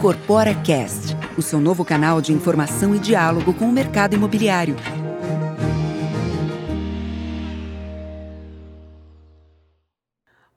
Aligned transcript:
Incorpora 0.00 0.54
Cast, 0.62 1.14
o 1.36 1.42
seu 1.42 1.60
novo 1.60 1.84
canal 1.84 2.22
de 2.22 2.32
informação 2.32 2.94
e 2.94 2.98
diálogo 2.98 3.52
com 3.52 3.66
o 3.66 3.70
mercado 3.70 4.14
imobiliário. 4.14 4.74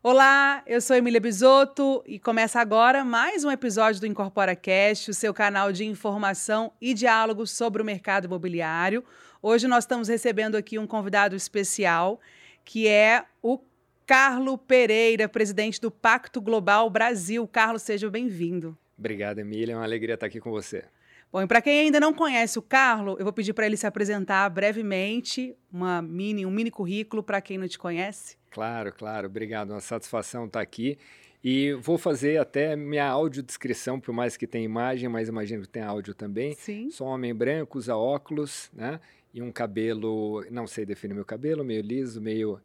Olá, 0.02 0.64
eu 0.66 0.80
sou 0.80 0.96
Emília 0.96 1.20
Bisotto 1.20 2.02
e 2.08 2.18
começa 2.18 2.62
agora 2.62 3.04
mais 3.04 3.44
um 3.44 3.52
episódio 3.52 4.00
do 4.00 4.08
Incorpora 4.08 4.56
Cast, 4.56 5.12
o 5.12 5.14
seu 5.14 5.34
canal 5.34 5.74
de 5.74 5.84
informação 5.84 6.72
e 6.80 6.94
diálogo 6.94 7.46
sobre 7.46 7.82
o 7.82 7.86
mercado 7.86 8.28
imobiliário. 8.28 9.04
Hoje 9.42 9.68
nós 9.68 9.84
estamos 9.84 10.08
recebendo 10.08 10.56
aqui 10.56 10.80
um 10.80 10.88
convidado 10.88 11.36
especial, 11.36 12.18
que 12.64 12.88
é 12.88 13.26
o 13.42 13.60
Carlo 14.06 14.58
Pereira, 14.58 15.28
presidente 15.28 15.82
do 15.82 15.92
Pacto 15.92 16.40
Global 16.40 16.90
Brasil. 16.90 17.46
Carlos, 17.46 17.82
seja 17.82 18.10
bem-vindo. 18.10 18.78
Obrigado, 19.04 19.40
Emília. 19.40 19.74
É 19.74 19.76
uma 19.76 19.84
alegria 19.84 20.14
estar 20.14 20.28
aqui 20.28 20.40
com 20.40 20.50
você. 20.50 20.86
Bom, 21.30 21.42
e 21.42 21.46
para 21.46 21.62
quem 21.62 21.82
ainda 21.82 22.00
não 22.00 22.14
conhece 22.14 22.58
o 22.58 22.62
Carlo, 22.62 23.18
eu 23.20 23.26
vou 23.26 23.34
pedir 23.34 23.52
para 23.52 23.66
ele 23.66 23.76
se 23.76 23.86
apresentar 23.86 24.50
brevemente, 24.50 25.58
uma 25.70 26.02
mini, 26.02 26.46
um 26.46 26.50
mini 26.50 26.72
currículo 26.72 27.22
para 27.22 27.42
quem 27.42 27.58
não 27.58 27.68
te 27.68 27.78
conhece. 27.78 28.38
Claro, 28.50 28.94
claro. 28.94 29.28
Obrigado. 29.28 29.72
Uma 29.72 29.82
satisfação 29.82 30.46
estar 30.46 30.62
aqui. 30.62 30.98
E 31.44 31.74
vou 31.74 31.98
fazer 31.98 32.38
até 32.38 32.78
minha 32.78 33.06
audiodescrição, 33.06 34.00
por 34.00 34.14
mais 34.14 34.38
que 34.38 34.48
tenha 34.48 34.64
imagem, 34.64 35.10
mas 35.10 35.28
imagino 35.28 35.64
que 35.64 35.68
tem 35.68 35.84
áudio 35.84 36.14
também. 36.14 36.54
Sim. 36.54 36.90
Sou 36.90 37.06
um 37.06 37.10
homem 37.10 37.36
branco, 37.36 37.78
usa 37.78 37.98
óculos, 37.98 38.72
né? 38.72 39.02
E 39.34 39.42
um 39.42 39.52
cabelo, 39.52 40.46
não 40.50 40.66
sei 40.66 40.86
definir 40.86 41.14
meu 41.14 41.26
cabelo, 41.26 41.66
meio 41.66 41.82
liso, 41.82 42.22
meio 42.22 42.62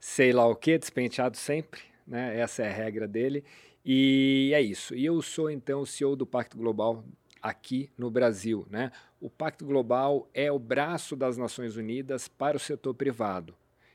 sei 0.00 0.32
lá 0.32 0.48
o 0.48 0.56
que, 0.56 0.76
despenteado 0.76 1.36
sempre, 1.36 1.80
né? 2.04 2.36
Essa 2.36 2.64
é 2.64 2.70
a 2.70 2.72
regra 2.72 3.06
dele. 3.06 3.44
E 3.88 4.50
é 4.52 4.60
isso. 4.60 4.96
E 4.96 5.06
eu 5.06 5.22
sou 5.22 5.48
então 5.48 5.82
o 5.82 5.86
CEO 5.86 6.16
do 6.16 6.26
Pacto 6.26 6.58
Global 6.58 7.04
aqui 7.40 7.88
no 7.96 8.10
Brasil, 8.10 8.66
né? 8.68 8.90
O 9.20 9.30
Pacto 9.30 9.64
Global 9.64 10.28
é 10.34 10.50
o 10.50 10.58
braço 10.58 11.14
das 11.14 11.36
Nações 11.36 11.76
Unidas 11.76 12.26
para 12.26 12.56
o 12.56 12.60
setor 12.60 12.94
privado. 12.94 13.54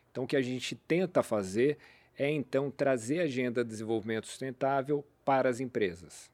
Então 0.10 0.24
o 0.24 0.28
que 0.28 0.38
a 0.38 0.42
gente 0.42 0.76
tenta 0.76 1.22
fazer 1.22 1.78
é 2.18 2.30
então 2.32 2.72
trazer 2.72 3.20
a 3.20 3.24
agenda 3.24 3.66
de 3.66 3.70
desenvolvimento 3.70 4.28
sustentável 4.28 5.06
para 5.26 5.50
as 5.50 5.60
empresas. 5.60 6.32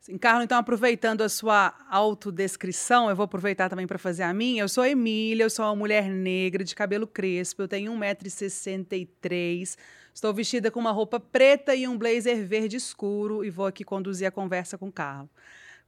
Sim, 0.00 0.16
Carlos, 0.16 0.44
então 0.44 0.56
aproveitando 0.58 1.22
a 1.22 1.28
sua 1.28 1.74
autodescrição, 1.90 3.10
eu 3.10 3.16
vou 3.16 3.24
aproveitar 3.24 3.68
também 3.68 3.88
para 3.88 3.98
fazer 3.98 4.22
a 4.22 4.32
minha. 4.32 4.62
Eu 4.62 4.68
sou 4.68 4.86
Emília, 4.86 5.42
eu 5.42 5.50
sou 5.50 5.64
uma 5.64 5.74
mulher 5.74 6.08
negra 6.08 6.62
de 6.62 6.76
cabelo 6.76 7.08
crespo, 7.08 7.62
eu 7.62 7.66
tenho 7.66 7.92
1,63m, 7.92 9.76
estou 10.16 10.32
vestida 10.32 10.70
com 10.70 10.80
uma 10.80 10.92
roupa 10.92 11.20
preta 11.20 11.74
e 11.74 11.86
um 11.86 11.98
blazer 11.98 12.42
verde 12.46 12.78
escuro 12.78 13.44
e 13.44 13.50
vou 13.50 13.66
aqui 13.66 13.84
conduzir 13.84 14.26
a 14.26 14.30
conversa 14.30 14.78
com 14.78 14.88
o 14.88 14.92
Carlos. 14.92 15.28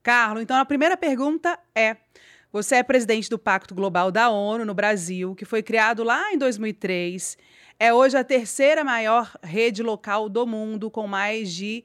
Carlos, 0.03 0.43
então 0.43 0.55
a 0.59 0.67
primeira 0.67 0.99
pergunta 0.99 1.59
é: 1.75 1.97
você 2.53 2.77
é 2.77 2.83
presidente 2.83 3.31
do 3.31 3.39
Pacto 3.39 3.75
Global 3.75 4.13
da 4.13 4.29
ONU 4.29 4.67
no 4.67 4.75
Brasil, 4.75 5.35
que 5.35 5.47
foi 5.47 5.63
criado 5.63 6.05
lá 6.05 6.31
em 6.31 6.37
2003. 6.37 7.39
É 7.81 7.95
hoje 7.95 8.19
a 8.19 8.25
terceira 8.25 8.85
maior 8.85 9.35
rede 9.43 9.83
local 9.83 10.29
do 10.29 10.47
mundo, 10.47 10.91
com 10.91 11.07
mais 11.07 11.51
de 11.51 11.83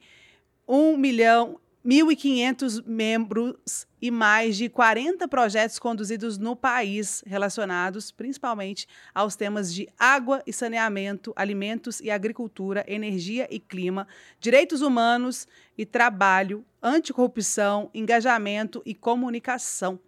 1 0.68 0.98
milhão 0.98 1.58
1.500 1.84 2.82
membros 2.86 3.86
e 4.00 4.10
mais 4.10 4.56
de 4.56 4.70
40 4.70 5.28
projetos 5.28 5.78
conduzidos 5.78 6.38
no 6.38 6.56
país 6.56 7.22
relacionados 7.26 8.10
principalmente 8.10 8.88
aos 9.14 9.36
temas 9.36 9.72
de 9.72 9.86
água 9.98 10.42
e 10.46 10.52
saneamento, 10.52 11.34
alimentos 11.36 12.00
e 12.00 12.10
agricultura, 12.10 12.84
energia 12.88 13.46
e 13.50 13.60
clima, 13.60 14.08
direitos 14.40 14.80
humanos 14.80 15.46
e 15.76 15.84
trabalho, 15.84 16.64
anticorrupção, 16.82 17.90
engajamento 17.92 18.82
e 18.86 18.94
comunicação. 18.94 20.00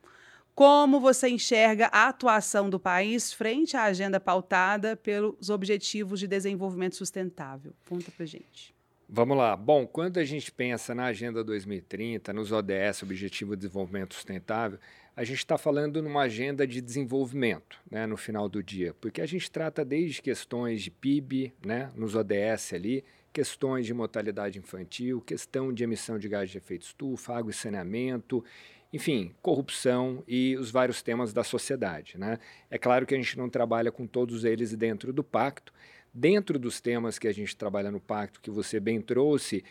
Como 0.55 0.99
você 0.99 1.29
enxerga 1.29 1.91
a 1.93 2.09
atuação 2.09 2.71
do 2.71 2.81
país 2.81 3.35
frente 3.35 3.77
à 3.77 3.83
agenda 3.83 4.19
pautada 4.19 4.97
pelos 4.97 5.51
Objetivos 5.51 6.19
de 6.19 6.27
Desenvolvimento 6.27 6.97
Sustentável? 6.97 7.75
Conta 7.87 8.11
pra 8.11 8.25
gente. 8.25 8.76
Vamos 9.09 9.37
lá. 9.37 9.57
Bom, 9.57 9.87
quando 9.87 10.19
a 10.19 10.25
gente 10.25 10.51
pensa 10.51 10.93
na 10.93 11.05
Agenda 11.05 11.45
2030, 11.45 12.33
nos 12.33 12.51
ODS, 12.51 13.05
Objetivo 13.05 13.55
de 13.55 13.63
Desenvolvimento 13.63 14.15
Sustentável, 14.15 14.81
a 15.15 15.23
gente 15.23 15.39
está 15.39 15.57
falando 15.57 16.03
numa 16.03 16.23
agenda 16.23 16.67
de 16.67 16.81
desenvolvimento, 16.81 17.79
né, 17.89 18.05
no 18.05 18.17
final 18.17 18.49
do 18.49 18.61
dia, 18.61 18.95
porque 19.01 19.23
a 19.23 19.27
gente 19.27 19.49
trata 19.49 19.85
desde 19.85 20.21
questões 20.21 20.83
de 20.83 20.91
PIB, 20.91 21.53
né, 21.65 21.93
nos 21.95 22.17
ODS 22.17 22.73
ali, 22.75 23.05
questões 23.33 23.87
de 23.87 23.95
mortalidade 23.95 24.59
infantil, 24.59 25.21
questão 25.21 25.73
de 25.73 25.85
emissão 25.85 26.19
de 26.19 26.29
gás 26.29 26.51
de 26.51 26.59
efeito 26.59 26.83
estufa, 26.83 27.33
água 27.33 27.53
e 27.53 27.55
saneamento, 27.55 28.45
enfim, 28.93 29.33
corrupção 29.41 30.25
e 30.27 30.57
os 30.57 30.71
vários 30.71 31.01
temas 31.01 31.33
da 31.33 31.45
sociedade. 31.45 32.19
Né? 32.19 32.39
É 32.69 32.77
claro 32.77 33.07
que 33.07 33.15
a 33.15 33.17
gente 33.17 33.39
não 33.39 33.49
trabalha 33.49 33.93
com 33.93 34.05
todos 34.05 34.45
eles 34.45 34.75
dentro 34.75 35.13
do 35.13 35.23
pacto, 35.23 35.73
dentro 36.17 36.59
dos 36.59 36.81
temas 36.81 37.19
que 37.19 37.29
a 37.29 37.33
gente 37.33 37.55
trabalha 37.55 37.91
no 37.91 38.01
pacto, 38.01 38.41
que 38.41 38.51
você 38.51 38.81
bem 38.81 39.03
trouxe, 39.03 39.63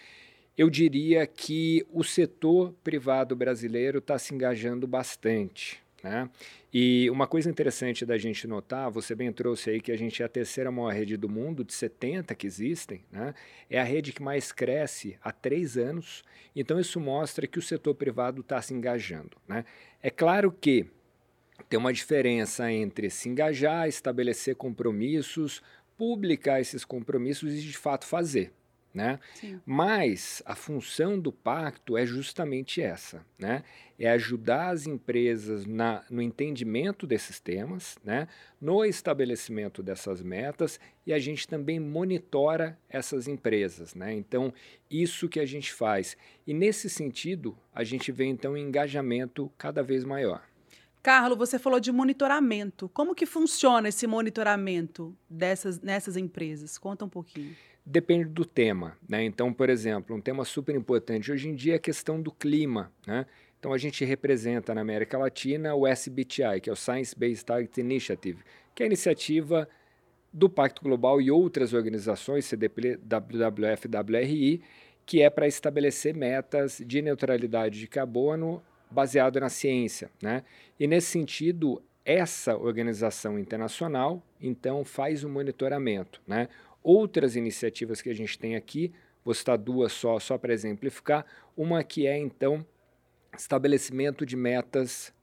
eu 0.55 0.69
diria 0.69 1.25
que 1.25 1.85
o 1.91 2.03
setor 2.03 2.71
privado 2.83 3.35
brasileiro 3.35 3.97
está 3.97 4.17
se 4.19 4.33
engajando 4.33 4.85
bastante. 4.85 5.83
Né? 6.03 6.29
E 6.71 7.09
uma 7.09 7.25
coisa 7.25 7.49
interessante 7.49 8.05
da 8.05 8.15
gente 8.15 8.45
notar, 8.45 8.91
você 8.91 9.15
bem 9.15 9.31
trouxe 9.33 9.71
aí 9.71 9.81
que 9.81 9.91
a 9.91 9.97
gente 9.97 10.21
é 10.21 10.25
a 10.25 10.29
terceira 10.29 10.71
maior 10.71 10.93
rede 10.93 11.17
do 11.17 11.27
mundo, 11.27 11.63
de 11.63 11.73
70 11.73 12.35
que 12.35 12.45
existem, 12.45 13.03
né? 13.11 13.33
é 13.67 13.79
a 13.79 13.83
rede 13.83 14.13
que 14.13 14.21
mais 14.21 14.51
cresce 14.51 15.17
há 15.23 15.31
três 15.31 15.77
anos, 15.77 16.23
então 16.55 16.79
isso 16.79 16.99
mostra 16.99 17.47
que 17.47 17.57
o 17.57 17.61
setor 17.61 17.95
privado 17.95 18.41
está 18.41 18.61
se 18.61 18.71
engajando. 18.71 19.35
Né? 19.47 19.65
É 20.01 20.11
claro 20.11 20.51
que 20.51 20.85
tem 21.67 21.79
uma 21.79 21.91
diferença 21.91 22.71
entre 22.71 23.09
se 23.09 23.29
engajar, 23.29 23.87
estabelecer 23.87 24.55
compromissos, 24.55 25.63
publicar 25.97 26.59
esses 26.59 26.85
compromissos 26.85 27.53
e 27.53 27.61
de 27.61 27.77
fato 27.77 28.05
fazer. 28.05 28.51
Né? 28.93 29.19
Mas 29.65 30.41
a 30.45 30.55
função 30.55 31.19
do 31.19 31.29
pacto 31.29 31.97
é 31.97 32.05
justamente 32.05 32.81
essa, 32.81 33.25
né? 33.37 33.61
É 33.99 34.09
ajudar 34.11 34.69
as 34.69 34.87
empresas 34.87 35.65
na, 35.65 36.05
no 36.09 36.21
entendimento 36.21 37.05
desses 37.05 37.37
temas, 37.37 37.97
né? 38.05 38.25
No 38.59 38.85
estabelecimento 38.85 39.83
dessas 39.83 40.21
metas 40.21 40.79
e 41.05 41.11
a 41.11 41.19
gente 41.19 41.45
também 41.45 41.77
monitora 41.77 42.79
essas 42.89 43.27
empresas, 43.27 43.93
né? 43.95 44.13
Então 44.13 44.53
isso 44.89 45.27
que 45.27 45.41
a 45.41 45.45
gente 45.45 45.73
faz 45.73 46.15
e 46.47 46.53
nesse 46.53 46.89
sentido 46.89 47.57
a 47.73 47.83
gente 47.83 48.13
vê 48.13 48.23
então 48.23 48.53
um 48.53 48.57
engajamento 48.57 49.51
cada 49.57 49.83
vez 49.83 50.05
maior. 50.05 50.41
Carlos, 51.05 51.37
você 51.37 51.59
falou 51.59 51.79
de 51.79 51.91
monitoramento. 51.91 52.89
Como 52.89 53.13
que 53.13 53.27
funciona 53.27 53.89
esse 53.89 54.07
monitoramento 54.07 55.15
dessas, 55.29 55.79
nessas 55.79 56.17
empresas? 56.17 56.79
Conta 56.79 57.05
um 57.05 57.09
pouquinho. 57.09 57.55
Depende 57.85 58.25
do 58.25 58.43
tema. 58.43 58.97
Né? 59.07 59.23
Então, 59.23 59.53
por 59.53 59.69
exemplo, 59.69 60.15
um 60.15 60.19
tema 60.19 60.43
super 60.43 60.75
importante 60.75 61.31
hoje 61.31 61.47
em 61.47 61.53
dia 61.53 61.73
é 61.73 61.75
a 61.75 61.79
questão 61.79 62.19
do 62.19 62.31
clima. 62.31 62.91
Né? 63.05 63.27
Então, 63.59 63.71
a 63.71 63.77
gente 63.77 64.03
representa 64.03 64.73
na 64.73 64.81
América 64.81 65.15
Latina 65.15 65.75
o 65.75 65.85
SBTI, 65.85 66.59
que 66.59 66.71
é 66.71 66.73
o 66.73 66.75
Science 66.75 67.13
Based 67.15 67.45
Target 67.45 67.79
Initiative, 67.79 68.39
que 68.73 68.81
é 68.81 68.85
a 68.85 68.87
iniciativa 68.87 69.69
do 70.33 70.49
Pacto 70.49 70.81
Global 70.81 71.21
e 71.21 71.29
outras 71.29 71.71
organizações, 71.71 72.45
CDP, 72.45 72.97
WWF, 72.97 73.87
WRI, 73.87 74.59
que 75.05 75.21
é 75.21 75.29
para 75.29 75.45
estabelecer 75.45 76.15
metas 76.15 76.81
de 76.83 76.99
neutralidade 77.03 77.79
de 77.79 77.85
carbono 77.85 78.59
baseado 78.89 79.39
na 79.39 79.49
ciência. 79.49 80.09
Né? 80.21 80.43
E 80.79 80.87
nesse 80.87 81.07
sentido, 81.07 81.81
essa 82.05 82.55
organização 82.55 83.39
internacional, 83.39 84.23
então, 84.39 84.85
faz 84.85 85.23
o 85.23 85.27
um 85.27 85.31
monitoramento. 85.31 86.21
Né? 86.27 86.47
Outras 86.83 87.35
iniciativas 87.35 88.01
que 88.01 88.09
a 88.09 88.13
gente 88.13 88.37
tem 88.37 88.55
aqui, 88.55 88.93
vou 89.23 89.33
citar 89.33 89.57
duas 89.57 89.91
só, 89.91 90.19
só 90.19 90.37
para 90.37 90.53
exemplificar. 90.53 91.25
Uma 91.57 91.83
que 91.83 92.05
é, 92.05 92.17
então, 92.17 92.65
estabelecimento 93.35 94.25
de 94.25 94.35
metas 94.35 95.13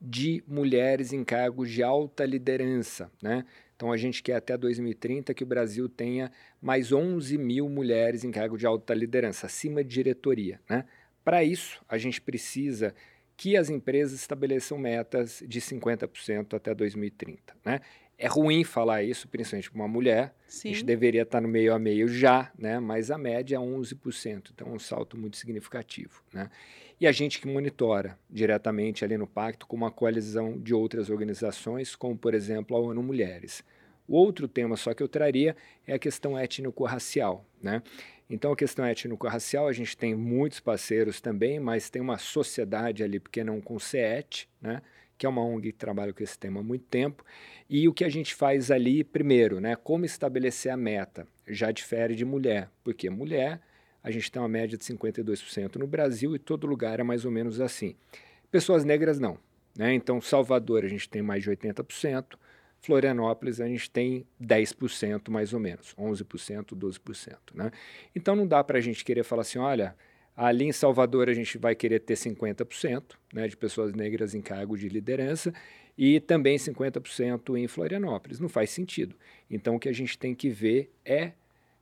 de 0.00 0.42
mulheres 0.46 1.12
em 1.12 1.24
cargos 1.24 1.70
de 1.70 1.82
alta 1.82 2.24
liderança. 2.24 3.10
Né? 3.22 3.44
Então, 3.76 3.92
a 3.92 3.96
gente 3.96 4.22
quer 4.22 4.36
até 4.36 4.56
2030 4.56 5.34
que 5.34 5.42
o 5.42 5.46
Brasil 5.46 5.88
tenha 5.88 6.30
mais 6.60 6.92
11 6.92 7.36
mil 7.36 7.68
mulheres 7.68 8.24
em 8.24 8.30
cargo 8.30 8.56
de 8.56 8.66
alta 8.66 8.94
liderança, 8.94 9.46
acima 9.46 9.82
de 9.82 9.90
diretoria. 9.90 10.60
Né? 10.68 10.84
Para 11.24 11.42
isso, 11.42 11.82
a 11.88 11.96
gente 11.96 12.20
precisa 12.20 12.94
que 13.36 13.56
as 13.56 13.70
empresas 13.70 14.20
estabeleçam 14.20 14.78
metas 14.78 15.42
de 15.46 15.60
50% 15.60 16.54
até 16.54 16.74
2030. 16.74 17.56
Né? 17.64 17.80
É 18.16 18.28
ruim 18.28 18.62
falar 18.62 19.02
isso, 19.02 19.26
principalmente 19.26 19.70
para 19.70 19.80
uma 19.80 19.88
mulher. 19.88 20.34
Sim. 20.46 20.68
A 20.68 20.72
gente 20.72 20.84
deveria 20.84 21.22
estar 21.22 21.40
no 21.40 21.48
meio 21.48 21.74
a 21.74 21.78
meio 21.78 22.06
já, 22.06 22.52
né? 22.56 22.78
mas 22.78 23.10
a 23.10 23.18
média 23.18 23.56
é 23.56 23.58
11%, 23.58 24.50
então 24.54 24.68
é 24.68 24.70
um 24.70 24.78
salto 24.78 25.18
muito 25.18 25.36
significativo. 25.36 26.22
Né? 26.32 26.48
E 27.00 27.06
a 27.06 27.12
gente 27.12 27.40
que 27.40 27.48
monitora 27.48 28.16
diretamente 28.30 29.04
ali 29.04 29.16
no 29.16 29.26
pacto 29.26 29.66
com 29.66 29.74
uma 29.74 29.90
coalizão 29.90 30.58
de 30.58 30.72
outras 30.72 31.10
organizações, 31.10 31.96
como 31.96 32.16
por 32.16 32.34
exemplo 32.34 32.76
a 32.76 32.80
ONU 32.80 33.02
Mulheres. 33.02 33.64
O 34.06 34.16
outro 34.16 34.46
tema 34.46 34.76
só 34.76 34.92
que 34.92 35.02
eu 35.02 35.08
traria 35.08 35.56
é 35.86 35.94
a 35.94 35.98
questão 35.98 36.38
étnico-racial, 36.38 37.44
né? 37.60 37.82
Então, 38.28 38.52
a 38.52 38.56
questão 38.56 38.84
étnico-racial, 38.84 39.68
a 39.68 39.72
gente 39.72 39.96
tem 39.96 40.14
muitos 40.14 40.60
parceiros 40.60 41.20
também, 41.20 41.60
mas 41.60 41.90
tem 41.90 42.00
uma 42.00 42.18
sociedade 42.18 43.04
ali, 43.04 43.20
porque 43.20 43.44
não 43.44 43.60
com 43.60 43.78
CET, 43.78 44.48
né? 44.60 44.80
que 45.16 45.26
é 45.26 45.28
uma 45.28 45.44
ONG 45.44 45.72
que 45.72 45.78
trabalha 45.78 46.12
com 46.12 46.22
esse 46.22 46.38
tema 46.38 46.60
há 46.60 46.62
muito 46.62 46.84
tempo. 46.86 47.24
E 47.68 47.88
o 47.88 47.92
que 47.92 48.04
a 48.04 48.08
gente 48.08 48.34
faz 48.34 48.70
ali, 48.70 49.04
primeiro, 49.04 49.60
né, 49.60 49.76
como 49.76 50.04
estabelecer 50.04 50.72
a 50.72 50.76
meta, 50.76 51.26
já 51.46 51.70
difere 51.70 52.14
de 52.14 52.24
mulher, 52.24 52.68
porque 52.82 53.08
mulher, 53.08 53.60
a 54.02 54.10
gente 54.10 54.30
tem 54.30 54.40
uma 54.40 54.48
média 54.48 54.76
de 54.76 54.84
52% 54.84 55.76
no 55.76 55.86
Brasil 55.86 56.34
e 56.34 56.38
todo 56.38 56.66
lugar 56.66 57.00
é 57.00 57.02
mais 57.02 57.24
ou 57.24 57.30
menos 57.30 57.60
assim. 57.60 57.94
Pessoas 58.50 58.84
negras 58.84 59.18
não. 59.18 59.38
Né? 59.76 59.94
Então, 59.94 60.20
Salvador, 60.20 60.84
a 60.84 60.88
gente 60.88 61.08
tem 61.08 61.22
mais 61.22 61.42
de 61.42 61.50
80%, 61.50 62.36
Florianópolis 62.84 63.60
a 63.60 63.66
gente 63.66 63.90
tem 63.90 64.26
10% 64.42 65.30
mais 65.30 65.54
ou 65.54 65.60
menos, 65.60 65.94
11%, 65.98 66.76
12%. 66.76 67.36
Né? 67.54 67.70
Então 68.14 68.36
não 68.36 68.46
dá 68.46 68.62
para 68.62 68.78
a 68.78 68.80
gente 68.80 69.04
querer 69.04 69.24
falar 69.24 69.42
assim, 69.42 69.58
olha, 69.58 69.96
ali 70.36 70.66
em 70.66 70.72
Salvador 70.72 71.28
a 71.28 71.32
gente 71.32 71.56
vai 71.56 71.74
querer 71.74 72.00
ter 72.00 72.14
50% 72.14 73.02
né, 73.32 73.48
de 73.48 73.56
pessoas 73.56 73.94
negras 73.94 74.34
em 74.34 74.42
cargo 74.42 74.76
de 74.76 74.88
liderança 74.88 75.52
e 75.96 76.20
também 76.20 76.56
50% 76.56 77.56
em 77.56 77.66
Florianópolis. 77.66 78.38
Não 78.38 78.48
faz 78.48 78.70
sentido. 78.70 79.16
Então 79.50 79.76
o 79.76 79.80
que 79.80 79.88
a 79.88 79.94
gente 79.94 80.18
tem 80.18 80.34
que 80.34 80.50
ver 80.50 80.92
é 81.04 81.32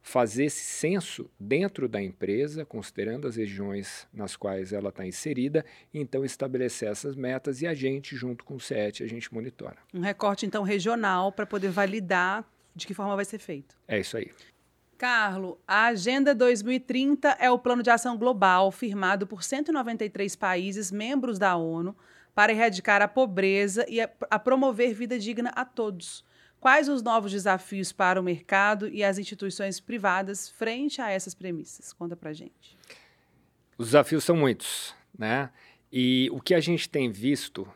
fazer 0.02 0.46
esse 0.46 0.64
censo 0.64 1.31
dentro 1.38 1.88
da 1.88 2.02
empresa, 2.02 2.64
considerando 2.64 3.28
as 3.28 3.37
regiões 3.37 4.06
nas 4.12 4.37
quais 4.37 4.72
ela 4.72 4.88
está 4.88 5.06
inserida, 5.06 5.64
e 5.94 6.00
então 6.00 6.25
estabelecer 6.25 6.88
essas 6.88 7.14
metas 7.14 7.62
e 7.62 7.66
a 7.66 7.72
gente, 7.72 8.16
junto 8.16 8.44
com 8.44 8.56
o 8.56 8.60
CET, 8.60 9.02
a 9.02 9.06
gente 9.06 9.32
monitora. 9.32 9.76
Um 9.94 10.00
recorte, 10.00 10.44
então, 10.44 10.64
regional 10.64 11.31
para 11.31 11.46
poder 11.46 11.70
validar 11.70 12.44
de 12.75 12.87
que 12.87 12.94
forma 12.94 13.14
vai 13.14 13.25
ser 13.25 13.38
feito. 13.38 13.76
É 13.87 14.00
isso 14.00 14.16
aí. 14.16 14.31
Carlo, 14.99 15.58
a 15.66 15.87
Agenda 15.87 16.34
2030 16.34 17.37
é 17.40 17.50
o 17.50 17.58
plano 17.58 17.82
de 17.82 17.90
ação 17.90 18.16
global 18.16 18.70
firmado 18.70 19.26
por 19.26 19.43
193 19.43 20.37
países 20.37 20.90
membros 20.90 21.38
da 21.38 21.56
ONU 21.56 21.96
para 22.34 22.52
erradicar 22.52 23.02
a 23.02 23.08
pobreza 23.08 23.84
e 23.88 24.00
a, 24.00 24.08
a 24.31 24.38
promover 24.38 24.94
vida 24.94 25.19
digna 25.19 25.50
a 25.54 25.64
todos. 25.64 26.25
Quais 26.62 26.88
os 26.88 27.03
novos 27.03 27.32
desafios 27.32 27.91
para 27.91 28.20
o 28.20 28.23
mercado 28.23 28.87
e 28.87 29.03
as 29.03 29.19
instituições 29.19 29.81
privadas 29.81 30.49
frente 30.49 31.03
a 31.03 31.11
essas 31.11 31.35
premissas? 31.35 31.93
Conta 31.93 32.14
para 32.14 32.32
gente. 32.32 32.79
Os 33.76 33.87
desafios 33.87 34.23
são 34.23 34.37
muitos, 34.37 34.94
né? 35.19 35.50
E 35.91 36.29
o 36.31 36.41
que 36.41 36.55
a 36.55 36.61
gente 36.61 36.88
tem 36.88 37.11
visto, 37.11 37.69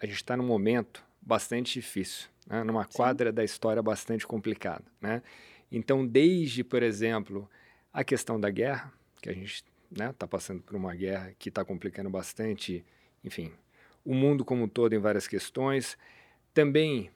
a 0.00 0.04
gente 0.04 0.16
está 0.16 0.36
num 0.36 0.44
momento 0.44 1.00
bastante 1.22 1.74
difícil, 1.74 2.28
né? 2.44 2.64
numa 2.64 2.82
Sim. 2.82 2.90
quadra 2.92 3.30
da 3.30 3.44
história 3.44 3.80
bastante 3.80 4.26
complicada, 4.26 4.84
né? 5.00 5.22
Então, 5.70 6.04
desde, 6.04 6.64
por 6.64 6.82
exemplo, 6.82 7.48
a 7.92 8.02
questão 8.02 8.40
da 8.40 8.50
guerra, 8.50 8.92
que 9.22 9.28
a 9.28 9.32
gente 9.32 9.62
está 9.92 10.06
né, 10.06 10.12
tá 10.18 10.26
passando 10.26 10.60
por 10.60 10.74
uma 10.74 10.92
guerra 10.92 11.36
que 11.38 11.50
está 11.50 11.64
complicando 11.64 12.10
bastante, 12.10 12.84
enfim, 13.22 13.52
o 14.04 14.12
mundo 14.12 14.44
como 14.44 14.64
um 14.64 14.68
todo 14.68 14.92
em 14.92 14.98
várias 14.98 15.28
questões. 15.28 15.96
Também 16.52 17.12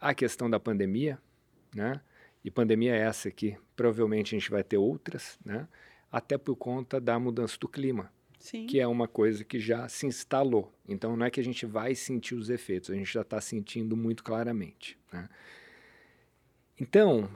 a 0.00 0.14
questão 0.14 0.48
da 0.48 0.58
pandemia, 0.58 1.18
né? 1.74 2.00
E 2.42 2.50
pandemia 2.50 2.94
é 2.96 3.00
essa 3.00 3.30
que 3.30 3.56
provavelmente 3.76 4.34
a 4.34 4.38
gente 4.38 4.50
vai 4.50 4.64
ter 4.64 4.78
outras, 4.78 5.38
né? 5.44 5.68
Até 6.10 6.38
por 6.38 6.56
conta 6.56 7.00
da 7.00 7.18
mudança 7.18 7.56
do 7.58 7.68
clima, 7.68 8.10
Sim. 8.38 8.66
que 8.66 8.80
é 8.80 8.86
uma 8.86 9.06
coisa 9.06 9.44
que 9.44 9.60
já 9.60 9.86
se 9.88 10.06
instalou. 10.06 10.72
Então 10.88 11.16
não 11.16 11.26
é 11.26 11.30
que 11.30 11.38
a 11.38 11.44
gente 11.44 11.66
vai 11.66 11.94
sentir 11.94 12.34
os 12.34 12.48
efeitos, 12.48 12.90
a 12.90 12.94
gente 12.94 13.12
já 13.12 13.20
está 13.20 13.40
sentindo 13.40 13.96
muito 13.96 14.24
claramente. 14.24 14.98
Né? 15.12 15.28
Então, 16.80 17.30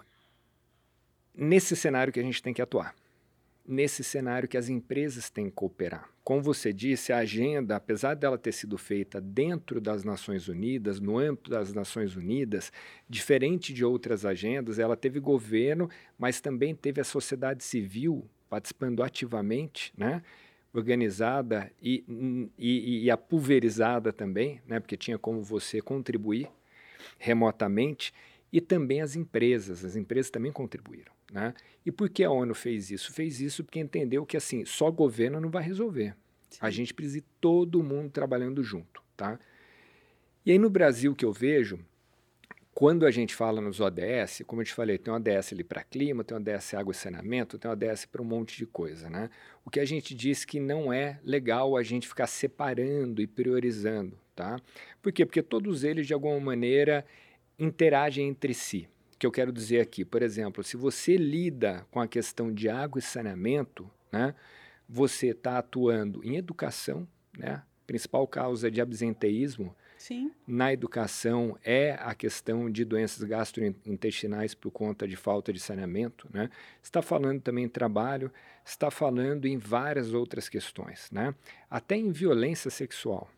nesse 1.34 1.76
cenário 1.76 2.12
que 2.12 2.19
a 2.19 2.22
gente 2.22 2.43
tem 2.43 2.55
que 2.55 2.62
atuar 2.62 2.94
nesse 3.66 4.05
cenário 4.05 4.49
que 4.49 4.56
as 4.56 4.69
empresas 4.69 5.31
têm 5.31 5.46
que 5.46 5.52
cooperar. 5.52 6.08
Como 6.22 6.43
você 6.43 6.72
disse, 6.72 7.12
a 7.12 7.19
agenda, 7.19 7.76
apesar 7.76 8.14
dela 8.14 8.38
ter 8.38 8.52
sido 8.52 8.78
feita 8.78 9.20
dentro 9.20 9.81
das 9.81 10.05
Nações 10.05 10.49
Unidas, 10.49 11.00
no 11.00 11.19
âmbito 11.19 11.50
das 11.50 11.72
Nações 11.72 12.16
Unidas, 12.16 12.72
diferente 13.08 13.72
de 13.72 13.84
outras 13.84 14.25
agendas, 14.25 14.78
ela 14.78 14.96
teve 14.96 15.20
governo, 15.20 15.88
mas 16.19 16.40
também 16.40 16.75
teve 16.75 17.00
a 17.00 17.05
sociedade 17.05 17.62
civil 17.64 18.28
participando 18.49 19.02
ativamente, 19.02 19.93
né? 19.96 20.22
organizada 20.72 21.70
e, 21.81 22.05
e, 22.58 23.05
e 23.05 23.10
a 23.10 23.17
pulverizada 23.17 24.12
também, 24.12 24.60
né? 24.67 24.81
porque 24.81 24.96
tinha 24.96 25.19
como 25.19 25.43
você 25.43 25.81
contribuir 25.81 26.49
remotamente, 27.19 28.12
e 28.52 28.60
também 28.60 29.00
as 29.00 29.17
empresas, 29.17 29.84
as 29.84 29.96
empresas 29.96 30.31
também 30.31 30.52
contribuíram. 30.52 31.12
Né? 31.34 31.52
E 31.84 31.90
por 31.90 32.08
que 32.08 32.22
a 32.22 32.31
ONU 32.31 32.54
fez 32.54 32.92
isso? 32.92 33.12
Fez 33.12 33.40
isso 33.40 33.64
porque 33.64 33.81
entendeu 33.81 34.25
que 34.25 34.36
assim 34.36 34.64
só 34.64 34.88
governo 34.88 35.40
não 35.40 35.50
vai 35.50 35.64
resolver. 35.64 36.14
Sim. 36.48 36.58
A 36.60 36.70
gente 36.70 36.94
precisa 36.94 37.19
de 37.19 37.26
todo 37.40 37.82
mundo 37.82 38.08
trabalhando 38.08 38.62
junto. 38.62 39.02
Tá? 39.16 39.36
E 40.46 40.52
aí 40.52 40.58
no 40.58 40.70
Brasil 40.70 41.12
que 41.12 41.25
eu 41.25 41.32
vejo, 41.32 41.81
quando 42.72 43.04
a 43.04 43.10
gente 43.10 43.34
fala 43.34 43.60
nos 43.60 43.81
ODS, 43.81 44.44
como 44.46 44.62
eu 44.62 44.64
te 44.64 44.72
falei, 44.72 44.96
tem 44.96 45.12
um 45.12 45.16
ODS 45.16 45.52
ali 45.52 45.64
para 45.64 45.82
clima, 45.82 46.22
tem 46.22 46.36
um 46.36 46.40
ODS 46.40 46.75
água 46.75 46.92
e 46.92 46.94
saneamento, 46.94 47.58
tem 47.58 47.69
um 47.69 47.75
ODS 47.75 48.06
para 48.06 48.22
um 48.22 48.25
monte 48.25 48.56
de 48.56 48.66
coisa. 48.66 49.10
Né? 49.10 49.28
O 49.64 49.70
que 49.70 49.81
a 49.81 49.84
gente 49.84 50.14
diz 50.14 50.44
que 50.44 50.60
não 50.60 50.92
é 50.92 51.19
legal 51.25 51.76
a 51.76 51.82
gente 51.82 52.06
ficar 52.06 52.28
separando 52.28 53.20
e 53.20 53.26
priorizando. 53.26 54.16
Tá? 54.36 54.60
Por 55.02 55.12
quê? 55.12 55.26
Porque 55.26 55.42
todos 55.42 55.82
eles, 55.82 56.06
de 56.06 56.14
alguma 56.14 56.38
maneira, 56.38 57.04
interagem 57.58 58.28
entre 58.28 58.54
si 58.54 58.88
que 59.19 59.26
eu 59.26 59.32
quero 59.32 59.52
dizer 59.52 59.81
aqui. 59.81 60.05
Por 60.05 60.22
exemplo, 60.22 60.62
se 60.62 60.76
você 60.76 61.16
lida 61.16 61.87
com 61.90 62.00
a 62.00 62.08
questão 62.08 62.52
de 62.52 62.69
água 62.69 62.99
e 62.99 63.02
saneamento, 63.02 63.90
né, 64.12 64.34
você 64.88 65.28
está 65.28 65.58
atuando 65.58 66.25
em 66.25 66.37
educação, 66.37 67.06
né? 67.37 67.62
Principal 67.87 68.26
causa 68.26 68.70
de 68.70 68.81
absenteísmo 68.81 69.76
Sim. 69.99 70.31
na 70.46 70.72
educação 70.72 71.58
é 71.62 71.99
a 72.00 72.14
questão 72.14 72.70
de 72.70 72.82
doenças 72.82 73.22
gastrointestinais 73.22 74.55
por 74.55 74.70
conta 74.70 75.06
de 75.06 75.17
falta 75.17 75.52
de 75.52 75.60
saneamento, 75.60 76.26
né? 76.32 76.49
Está 76.82 77.02
falando 77.02 77.43
também 77.43 77.64
em 77.64 77.69
trabalho, 77.69 78.32
está 78.64 78.90
falando 78.90 79.46
em 79.46 79.58
várias 79.58 80.14
outras 80.14 80.49
questões, 80.49 81.10
né? 81.10 81.34
Até 81.69 81.96
em 81.96 82.10
violência 82.10 82.70
sexual, 82.70 83.31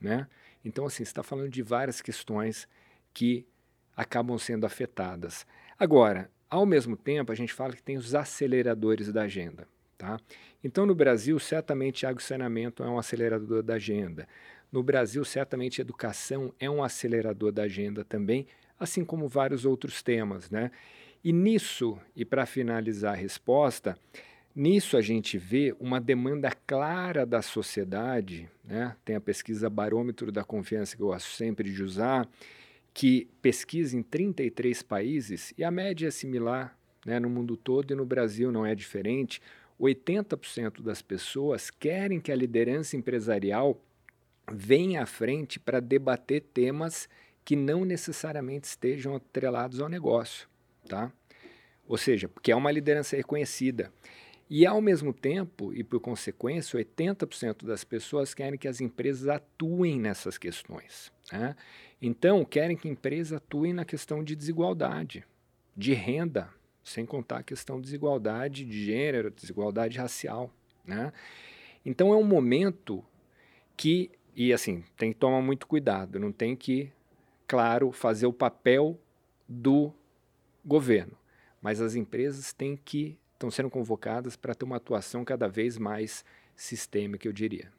né? 0.00 0.26
Então 0.64 0.86
assim, 0.86 1.04
está 1.04 1.22
falando 1.22 1.48
de 1.48 1.62
várias 1.62 2.00
questões 2.00 2.68
que 3.14 3.46
acabam 3.96 4.38
sendo 4.38 4.66
afetadas. 4.66 5.46
Agora, 5.78 6.30
ao 6.48 6.66
mesmo 6.66 6.96
tempo, 6.96 7.32
a 7.32 7.34
gente 7.34 7.52
fala 7.52 7.72
que 7.72 7.82
tem 7.82 7.96
os 7.96 8.14
aceleradores 8.14 9.12
da 9.12 9.22
agenda. 9.22 9.66
Tá? 9.98 10.20
Então, 10.62 10.84
no 10.84 10.94
Brasil, 10.94 11.38
certamente 11.38 12.06
água 12.06 12.20
e 12.20 12.24
saneamento 12.24 12.82
é 12.84 12.88
um 12.88 12.98
acelerador 12.98 13.62
da 13.62 13.74
agenda. 13.74 14.28
No 14.70 14.82
Brasil, 14.82 15.24
certamente 15.24 15.80
educação 15.80 16.52
é 16.60 16.68
um 16.68 16.82
acelerador 16.82 17.50
da 17.50 17.62
agenda 17.62 18.04
também, 18.04 18.46
assim 18.78 19.04
como 19.04 19.26
vários 19.26 19.64
outros 19.64 20.02
temas. 20.02 20.50
Né? 20.50 20.70
E 21.24 21.32
nisso, 21.32 21.98
e 22.14 22.24
para 22.24 22.44
finalizar 22.44 23.14
a 23.14 23.16
resposta, 23.16 23.96
nisso 24.54 24.96
a 24.96 25.00
gente 25.00 25.38
vê 25.38 25.74
uma 25.80 26.00
demanda 26.00 26.50
clara 26.66 27.24
da 27.24 27.40
sociedade, 27.40 28.48
né? 28.62 28.94
tem 29.04 29.16
a 29.16 29.20
pesquisa 29.20 29.70
Barômetro 29.70 30.30
da 30.30 30.44
Confiança 30.44 30.94
que 30.94 31.02
eu 31.02 31.08
gosto 31.08 31.28
sempre 31.28 31.72
de 31.72 31.82
usar, 31.82 32.28
que 32.96 33.28
pesquisa 33.42 33.94
em 33.94 34.02
33 34.02 34.82
países 34.82 35.52
e 35.58 35.62
a 35.62 35.70
média 35.70 36.08
é 36.08 36.10
similar 36.10 36.74
né, 37.04 37.20
no 37.20 37.28
mundo 37.28 37.54
todo 37.54 37.92
e 37.92 37.94
no 37.94 38.06
Brasil 38.06 38.50
não 38.50 38.64
é 38.64 38.74
diferente. 38.74 39.38
80% 39.78 40.80
das 40.80 41.02
pessoas 41.02 41.70
querem 41.70 42.18
que 42.18 42.32
a 42.32 42.34
liderança 42.34 42.96
empresarial 42.96 43.78
venha 44.50 45.02
à 45.02 45.06
frente 45.06 45.60
para 45.60 45.78
debater 45.78 46.40
temas 46.40 47.06
que 47.44 47.54
não 47.54 47.84
necessariamente 47.84 48.66
estejam 48.66 49.14
atrelados 49.14 49.78
ao 49.78 49.90
negócio, 49.90 50.48
tá? 50.88 51.12
Ou 51.86 51.98
seja, 51.98 52.30
porque 52.30 52.50
é 52.50 52.56
uma 52.56 52.72
liderança 52.72 53.14
reconhecida. 53.14 53.92
E, 54.48 54.64
ao 54.64 54.80
mesmo 54.80 55.12
tempo, 55.12 55.70
e 55.74 55.84
por 55.84 56.00
consequência, 56.00 56.80
80% 56.80 57.66
das 57.66 57.84
pessoas 57.84 58.32
querem 58.32 58.58
que 58.58 58.66
as 58.66 58.80
empresas 58.80 59.28
atuem 59.28 60.00
nessas 60.00 60.38
questões. 60.38 61.14
Né? 61.32 61.56
Então, 62.00 62.44
querem 62.44 62.76
que 62.76 62.88
a 62.88 62.90
empresa 62.90 63.36
atue 63.36 63.72
na 63.72 63.84
questão 63.84 64.22
de 64.22 64.36
desigualdade, 64.36 65.24
de 65.76 65.92
renda, 65.92 66.50
sem 66.84 67.04
contar 67.04 67.38
a 67.38 67.42
questão 67.42 67.76
de 67.76 67.82
desigualdade 67.82 68.64
de 68.64 68.84
gênero, 68.84 69.30
desigualdade 69.30 69.98
racial. 69.98 70.50
Né? 70.84 71.12
Então, 71.84 72.12
é 72.12 72.16
um 72.16 72.24
momento 72.24 73.04
que, 73.76 74.10
e 74.34 74.52
assim, 74.52 74.84
tem 74.96 75.12
que 75.12 75.18
tomar 75.18 75.40
muito 75.42 75.66
cuidado, 75.66 76.18
não 76.18 76.32
tem 76.32 76.54
que, 76.54 76.90
claro, 77.46 77.90
fazer 77.92 78.26
o 78.26 78.32
papel 78.32 78.98
do 79.48 79.92
governo, 80.64 81.16
mas 81.60 81.80
as 81.80 81.94
empresas 81.94 82.52
têm 82.52 82.76
que, 82.76 83.18
estão 83.34 83.50
sendo 83.50 83.70
convocadas 83.70 84.36
para 84.36 84.54
ter 84.54 84.64
uma 84.64 84.76
atuação 84.76 85.24
cada 85.24 85.48
vez 85.48 85.78
mais 85.78 86.24
sistêmica, 86.56 87.28
eu 87.28 87.32
diria. 87.32 87.75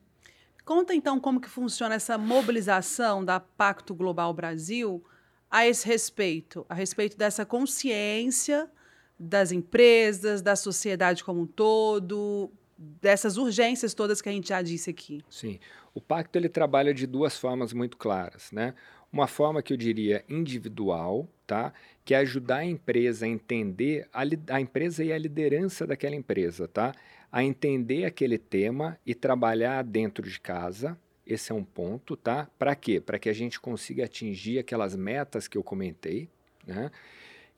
Conta 0.68 0.94
então 0.94 1.18
como 1.18 1.40
que 1.40 1.48
funciona 1.48 1.96
essa 1.96 2.18
mobilização 2.18 3.24
da 3.24 3.40
Pacto 3.40 3.96
Global 3.96 4.34
Brasil 4.34 5.02
a 5.50 5.66
esse 5.66 5.88
respeito? 5.88 6.66
A 6.68 6.74
respeito 6.74 7.18
dessa 7.18 7.46
consciência 7.46 8.70
das 9.18 9.54
empresas, 9.54 10.42
da 10.42 10.58
sociedade 10.58 11.24
como 11.24 11.44
um 11.44 11.48
todo, 11.48 12.52
dessas 12.78 13.38
urgências 13.38 13.94
todas 13.94 14.22
que 14.22 14.28
a 14.28 14.32
gente 14.34 14.50
já 14.50 14.62
disse 14.62 14.90
aqui. 14.90 15.24
Sim. 15.30 15.58
O 15.94 16.02
pacto 16.02 16.38
ele 16.38 16.50
trabalha 16.50 16.94
de 16.94 17.08
duas 17.08 17.38
formas 17.38 17.72
muito 17.72 17.96
claras, 17.96 18.52
né? 18.52 18.74
Uma 19.10 19.26
forma 19.26 19.64
que 19.64 19.72
eu 19.72 19.78
diria 19.78 20.26
individual, 20.28 21.30
tá? 21.48 21.72
Que 22.04 22.14
é 22.14 22.18
ajudar 22.18 22.58
a 22.58 22.66
empresa 22.66 23.26
a 23.26 23.30
entender 23.30 24.06
a, 24.12 24.24
a 24.54 24.60
empresa 24.60 25.02
e 25.02 25.14
a 25.14 25.18
liderança 25.18 25.88
daquela 25.88 26.14
empresa, 26.14 26.68
tá? 26.68 26.94
A 27.32 27.44
entender 27.44 28.06
aquele 28.06 28.38
tema 28.38 29.00
e 29.06 29.14
trabalhar 29.14 29.84
dentro 29.84 30.28
de 30.28 30.40
casa. 30.40 30.98
Esse 31.26 31.52
é 31.52 31.56
um 31.56 31.64
ponto, 31.64 32.16
tá? 32.16 32.50
Para 32.58 32.76
quê? 32.76 33.02
Para 33.02 33.20
que 33.20 33.30
a 33.30 33.34
gente 33.34 33.60
consiga 33.60 34.06
atingir 34.06 34.60
aquelas 34.60 34.96
metas 34.96 35.48
que 35.48 35.58
eu 35.58 35.64
comentei, 35.64 36.30
né? 36.66 36.90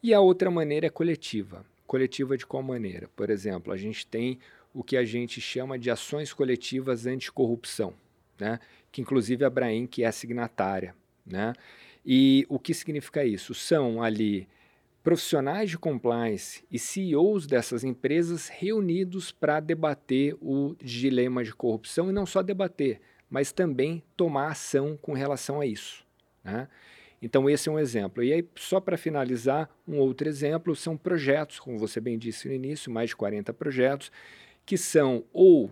E 0.01 0.13
a 0.13 0.21
outra 0.21 0.49
maneira 0.49 0.87
é 0.87 0.89
coletiva. 0.89 1.65
Coletiva 1.85 2.37
de 2.37 2.45
qual 2.45 2.63
maneira? 2.63 3.09
Por 3.15 3.29
exemplo, 3.29 3.73
a 3.73 3.77
gente 3.77 4.07
tem 4.07 4.39
o 4.73 4.83
que 4.83 4.95
a 4.95 5.03
gente 5.03 5.41
chama 5.41 5.77
de 5.77 5.89
ações 5.91 6.31
coletivas 6.31 7.05
anticorrupção, 7.05 7.93
né? 8.39 8.59
que 8.91 9.01
inclusive 9.01 9.43
a 9.43 9.49
Brain 9.49 9.85
que 9.87 10.03
é 10.03 10.11
signatária. 10.11 10.95
Né? 11.25 11.53
E 12.05 12.45
o 12.47 12.57
que 12.57 12.73
significa 12.73 13.25
isso? 13.25 13.53
São 13.53 14.01
ali 14.01 14.47
profissionais 15.09 15.71
de 15.71 15.75
compliance 15.75 16.63
e 16.69 16.77
CEOs 16.77 17.47
dessas 17.47 17.83
empresas 17.83 18.47
reunidos 18.47 19.31
para 19.31 19.59
debater 19.59 20.35
o 20.39 20.75
dilema 20.79 21.43
de 21.43 21.51
corrupção 21.51 22.11
e 22.11 22.13
não 22.13 22.27
só 22.27 22.43
debater, 22.43 23.01
mas 23.27 23.51
também 23.51 24.03
tomar 24.15 24.49
ação 24.49 24.95
com 25.01 25.13
relação 25.13 25.61
a 25.61 25.65
isso. 25.65 26.05
Né? 26.43 26.67
Então, 27.19 27.49
esse 27.49 27.67
é 27.67 27.71
um 27.71 27.79
exemplo. 27.79 28.21
E 28.21 28.31
aí, 28.31 28.47
só 28.53 28.79
para 28.79 28.99
finalizar, 28.99 29.67
um 29.87 29.97
outro 29.97 30.29
exemplo 30.29 30.75
são 30.75 30.95
projetos, 30.95 31.59
como 31.59 31.79
você 31.79 31.99
bem 31.99 32.15
disse 32.15 32.47
no 32.47 32.53
início, 32.53 32.91
mais 32.91 33.09
de 33.09 33.15
40 33.15 33.51
projetos, 33.51 34.11
que 34.63 34.77
são 34.77 35.23
ou 35.33 35.71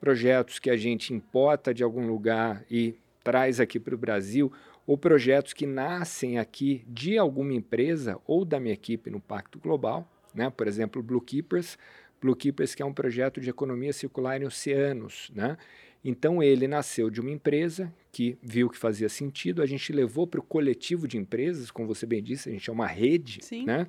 projetos 0.00 0.58
que 0.58 0.68
a 0.68 0.76
gente 0.76 1.14
importa 1.14 1.72
de 1.72 1.84
algum 1.84 2.08
lugar 2.08 2.64
e 2.68 2.96
traz 3.22 3.60
aqui 3.60 3.78
para 3.78 3.94
o 3.94 3.98
Brasil, 3.98 4.52
ou 4.88 4.96
projetos 4.96 5.52
que 5.52 5.66
nascem 5.66 6.38
aqui 6.38 6.82
de 6.88 7.18
alguma 7.18 7.52
empresa 7.52 8.18
ou 8.26 8.42
da 8.42 8.58
minha 8.58 8.72
equipe 8.72 9.10
no 9.10 9.20
Pacto 9.20 9.58
Global, 9.58 10.10
né? 10.34 10.48
por 10.48 10.66
exemplo, 10.66 11.02
Blue 11.02 11.20
Keepers, 11.20 11.76
Blue 12.18 12.34
Keepers 12.34 12.74
que 12.74 12.82
é 12.82 12.86
um 12.86 12.94
projeto 12.94 13.38
de 13.38 13.50
economia 13.50 13.92
circular 13.92 14.40
em 14.40 14.46
oceanos, 14.46 15.30
né? 15.34 15.58
Então 16.02 16.42
ele 16.42 16.66
nasceu 16.66 17.10
de 17.10 17.20
uma 17.20 17.30
empresa 17.30 17.92
que 18.10 18.38
viu 18.40 18.70
que 18.70 18.78
fazia 18.78 19.10
sentido, 19.10 19.60
a 19.60 19.66
gente 19.66 19.92
levou 19.92 20.26
para 20.26 20.40
o 20.40 20.42
coletivo 20.42 21.06
de 21.06 21.18
empresas, 21.18 21.70
como 21.70 21.86
você 21.86 22.06
bem 22.06 22.22
disse, 22.22 22.48
a 22.48 22.52
gente 22.52 22.70
é 22.70 22.72
uma 22.72 22.86
rede, 22.86 23.40
Sim. 23.42 23.66
né? 23.66 23.86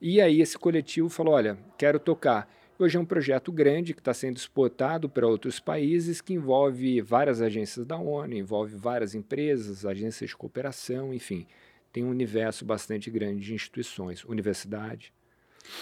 E 0.00 0.18
aí 0.18 0.40
esse 0.40 0.56
coletivo 0.56 1.10
falou, 1.10 1.34
olha, 1.34 1.58
quero 1.76 2.00
tocar. 2.00 2.50
Hoje 2.80 2.96
é 2.96 3.00
um 3.00 3.04
projeto 3.04 3.50
grande 3.50 3.92
que 3.92 4.00
está 4.00 4.14
sendo 4.14 4.36
exportado 4.36 5.08
para 5.08 5.26
outros 5.26 5.58
países, 5.58 6.20
que 6.20 6.32
envolve 6.32 7.00
várias 7.00 7.42
agências 7.42 7.84
da 7.84 7.96
ONU, 7.96 8.34
envolve 8.34 8.76
várias 8.76 9.16
empresas, 9.16 9.84
agências 9.84 10.30
de 10.30 10.36
cooperação, 10.36 11.12
enfim, 11.12 11.44
tem 11.92 12.04
um 12.04 12.10
universo 12.10 12.64
bastante 12.64 13.10
grande 13.10 13.44
de 13.44 13.52
instituições, 13.52 14.24
universidade. 14.24 15.12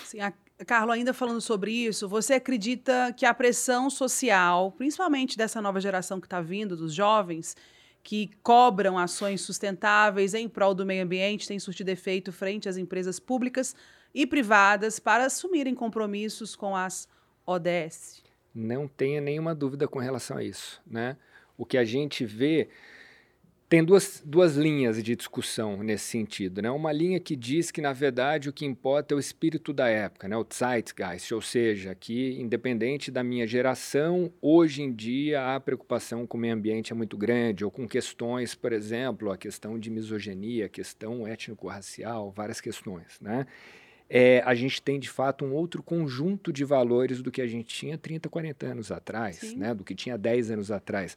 Sim, 0.06 0.20
a 0.20 0.32
Carlos, 0.66 0.94
ainda 0.94 1.12
falando 1.12 1.42
sobre 1.42 1.70
isso, 1.70 2.08
você 2.08 2.32
acredita 2.32 3.12
que 3.14 3.26
a 3.26 3.34
pressão 3.34 3.90
social, 3.90 4.72
principalmente 4.72 5.36
dessa 5.36 5.60
nova 5.60 5.78
geração 5.82 6.18
que 6.18 6.26
está 6.26 6.40
vindo, 6.40 6.74
dos 6.74 6.94
jovens, 6.94 7.54
que 8.02 8.30
cobram 8.42 8.96
ações 8.96 9.42
sustentáveis 9.42 10.32
em 10.32 10.48
prol 10.48 10.74
do 10.74 10.86
meio 10.86 11.04
ambiente, 11.04 11.46
tem 11.46 11.58
surtido 11.58 11.90
efeito 11.90 12.32
frente 12.32 12.70
às 12.70 12.78
empresas 12.78 13.20
públicas 13.20 13.76
e 14.16 14.26
privadas 14.26 14.98
para 14.98 15.26
assumirem 15.26 15.74
compromissos 15.74 16.56
com 16.56 16.74
as 16.74 17.06
ODS? 17.44 18.22
Não 18.54 18.88
tenha 18.88 19.20
nenhuma 19.20 19.54
dúvida 19.54 19.86
com 19.86 19.98
relação 19.98 20.38
a 20.38 20.42
isso. 20.42 20.80
Né? 20.86 21.18
O 21.58 21.66
que 21.66 21.76
a 21.76 21.84
gente 21.84 22.24
vê 22.24 22.70
tem 23.68 23.84
duas, 23.84 24.22
duas 24.24 24.56
linhas 24.56 25.02
de 25.02 25.14
discussão 25.14 25.82
nesse 25.82 26.04
sentido. 26.04 26.62
Né? 26.62 26.70
Uma 26.70 26.92
linha 26.92 27.20
que 27.20 27.36
diz 27.36 27.70
que, 27.70 27.82
na 27.82 27.92
verdade, 27.92 28.48
o 28.48 28.54
que 28.54 28.64
importa 28.64 29.12
é 29.12 29.16
o 29.16 29.20
espírito 29.20 29.70
da 29.70 29.86
época, 29.86 30.26
né? 30.26 30.36
o 30.36 30.46
Zeitgeist, 30.50 31.34
ou 31.34 31.42
seja, 31.42 31.94
que, 31.94 32.40
independente 32.40 33.10
da 33.10 33.22
minha 33.22 33.46
geração, 33.46 34.32
hoje 34.40 34.82
em 34.82 34.90
dia 34.90 35.54
a 35.54 35.60
preocupação 35.60 36.26
com 36.26 36.38
o 36.38 36.40
meio 36.40 36.54
ambiente 36.54 36.90
é 36.90 36.96
muito 36.96 37.18
grande, 37.18 37.66
ou 37.66 37.70
com 37.70 37.86
questões, 37.86 38.54
por 38.54 38.72
exemplo, 38.72 39.30
a 39.30 39.36
questão 39.36 39.78
de 39.78 39.90
misoginia, 39.90 40.66
a 40.66 40.70
questão 40.70 41.26
étnico-racial, 41.26 42.32
várias 42.34 42.62
questões. 42.62 43.20
Né? 43.20 43.46
É, 44.08 44.40
a 44.44 44.54
gente 44.54 44.80
tem, 44.80 45.00
de 45.00 45.08
fato, 45.08 45.44
um 45.44 45.52
outro 45.52 45.82
conjunto 45.82 46.52
de 46.52 46.64
valores 46.64 47.20
do 47.20 47.30
que 47.30 47.42
a 47.42 47.46
gente 47.46 47.66
tinha 47.66 47.98
30, 47.98 48.28
40 48.28 48.66
anos 48.66 48.92
atrás, 48.92 49.52
né? 49.54 49.74
do 49.74 49.82
que 49.82 49.94
tinha 49.94 50.16
10 50.16 50.52
anos 50.52 50.70
atrás. 50.70 51.16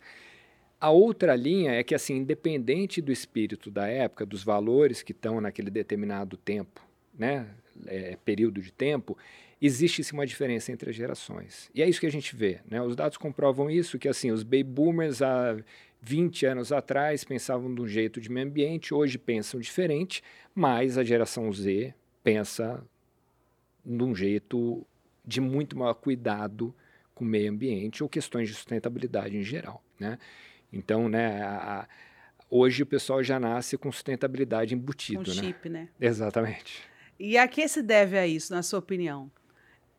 A 0.81 0.89
outra 0.89 1.35
linha 1.35 1.73
é 1.73 1.83
que, 1.83 1.93
assim, 1.93 2.15
independente 2.15 3.01
do 3.01 3.11
espírito 3.11 3.69
da 3.69 3.87
época, 3.87 4.25
dos 4.25 4.43
valores 4.43 5.03
que 5.03 5.11
estão 5.11 5.41
naquele 5.41 5.69
determinado 5.69 6.37
tempo, 6.37 6.81
né, 7.17 7.47
é, 7.85 8.17
período 8.23 8.61
de 8.61 8.71
tempo, 8.71 9.17
existe 9.61 10.01
sim 10.03 10.13
uma 10.13 10.25
diferença 10.25 10.71
entre 10.71 10.89
as 10.89 10.95
gerações. 10.95 11.69
E 11.75 11.83
é 11.83 11.89
isso 11.89 11.99
que 11.99 12.07
a 12.07 12.11
gente 12.11 12.33
vê. 12.33 12.59
Né? 12.65 12.81
Os 12.81 12.95
dados 12.95 13.17
comprovam 13.17 13.69
isso, 13.69 13.99
que 13.99 14.07
assim, 14.07 14.31
os 14.31 14.41
baby 14.41 14.63
boomers 14.63 15.21
há 15.21 15.57
20 16.01 16.45
anos 16.45 16.71
atrás 16.71 17.25
pensavam 17.25 17.73
de 17.75 17.81
um 17.81 17.87
jeito 17.87 18.21
de 18.21 18.31
meio 18.31 18.47
ambiente, 18.47 18.93
hoje 18.93 19.17
pensam 19.17 19.59
diferente, 19.59 20.23
mas 20.55 20.97
a 20.97 21.03
geração 21.03 21.51
Z 21.51 21.93
pensa 22.29 22.83
de 23.83 24.03
um 24.03 24.13
jeito 24.13 24.85
de 25.25 25.41
muito 25.41 25.75
maior 25.75 25.95
cuidado 25.95 26.75
com 27.15 27.25
o 27.25 27.27
meio 27.27 27.51
ambiente 27.51 28.03
ou 28.03 28.09
questões 28.09 28.47
de 28.47 28.53
sustentabilidade 28.53 29.35
em 29.35 29.43
geral. 29.43 29.83
Né? 29.99 30.19
Então, 30.71 31.09
né, 31.09 31.41
a, 31.41 31.79
a, 31.79 31.87
hoje 32.49 32.83
o 32.83 32.85
pessoal 32.85 33.23
já 33.23 33.39
nasce 33.39 33.77
com 33.77 33.91
sustentabilidade 33.91 34.75
embutido. 34.75 35.23
Com 35.23 35.29
né? 35.31 35.35
chip, 35.35 35.69
né? 35.69 35.89
Exatamente. 35.99 36.83
E 37.19 37.35
a 37.35 37.47
que 37.47 37.67
se 37.67 37.81
deve 37.81 38.17
a 38.17 38.27
isso, 38.27 38.53
na 38.53 38.61
sua 38.61 38.79
opinião? 38.79 39.31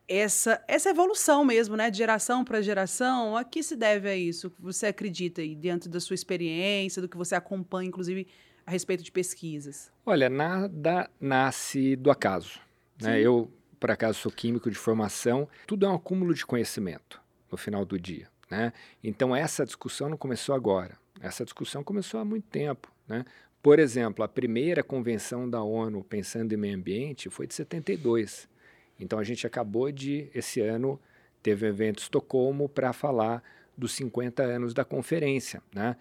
Essa, 0.07 0.63
essa 0.67 0.89
evolução 0.89 1.43
mesmo, 1.45 1.75
né, 1.75 1.91
de 1.91 1.97
geração 1.97 2.43
para 2.43 2.61
geração, 2.61 3.35
a 3.35 3.43
que 3.43 3.61
se 3.61 3.75
deve 3.75 4.09
a 4.09 4.15
isso? 4.15 4.51
Você 4.59 4.87
acredita 4.87 5.41
aí, 5.41 5.53
dentro 5.55 5.89
da 5.89 5.99
sua 5.99 6.13
experiência, 6.13 7.01
do 7.01 7.09
que 7.09 7.17
você 7.17 7.35
acompanha, 7.35 7.87
inclusive, 7.87 8.27
a 8.71 8.73
respeito 8.73 9.03
de 9.03 9.11
pesquisas? 9.11 9.91
Olha, 10.05 10.29
nada 10.29 11.09
nasce 11.19 11.95
do 11.97 12.09
acaso. 12.09 12.59
Né? 13.01 13.19
Eu, 13.19 13.51
por 13.77 13.91
acaso, 13.91 14.17
sou 14.19 14.31
químico 14.31 14.71
de 14.71 14.77
formação. 14.77 15.47
Tudo 15.67 15.85
é 15.85 15.89
um 15.89 15.95
acúmulo 15.95 16.33
de 16.33 16.45
conhecimento 16.45 17.21
no 17.51 17.57
final 17.57 17.83
do 17.83 17.99
dia. 17.99 18.29
Né? 18.49 18.71
Então, 19.03 19.35
essa 19.35 19.65
discussão 19.65 20.07
não 20.07 20.15
começou 20.15 20.55
agora. 20.55 20.97
Essa 21.19 21.43
discussão 21.43 21.83
começou 21.83 22.21
há 22.21 22.25
muito 22.25 22.47
tempo. 22.47 22.89
Né? 23.07 23.25
Por 23.61 23.77
exemplo, 23.77 24.23
a 24.23 24.27
primeira 24.27 24.81
convenção 24.81 25.49
da 25.49 25.61
ONU 25.61 26.01
pensando 26.05 26.53
em 26.53 26.57
meio 26.57 26.77
ambiente 26.77 27.29
foi 27.29 27.47
de 27.47 27.53
72. 27.53 28.47
Então, 28.97 29.19
a 29.19 29.23
gente 29.23 29.45
acabou 29.45 29.91
de, 29.91 30.29
esse 30.33 30.61
ano, 30.61 30.97
teve 31.43 31.65
um 31.65 31.69
evento 31.69 31.99
em 31.99 32.03
Estocolmo 32.03 32.69
para 32.69 32.93
falar 32.93 33.43
dos 33.77 33.91
50 33.93 34.41
anos 34.43 34.73
da 34.73 34.85
conferência. 34.85 35.61
Né? 35.75 35.97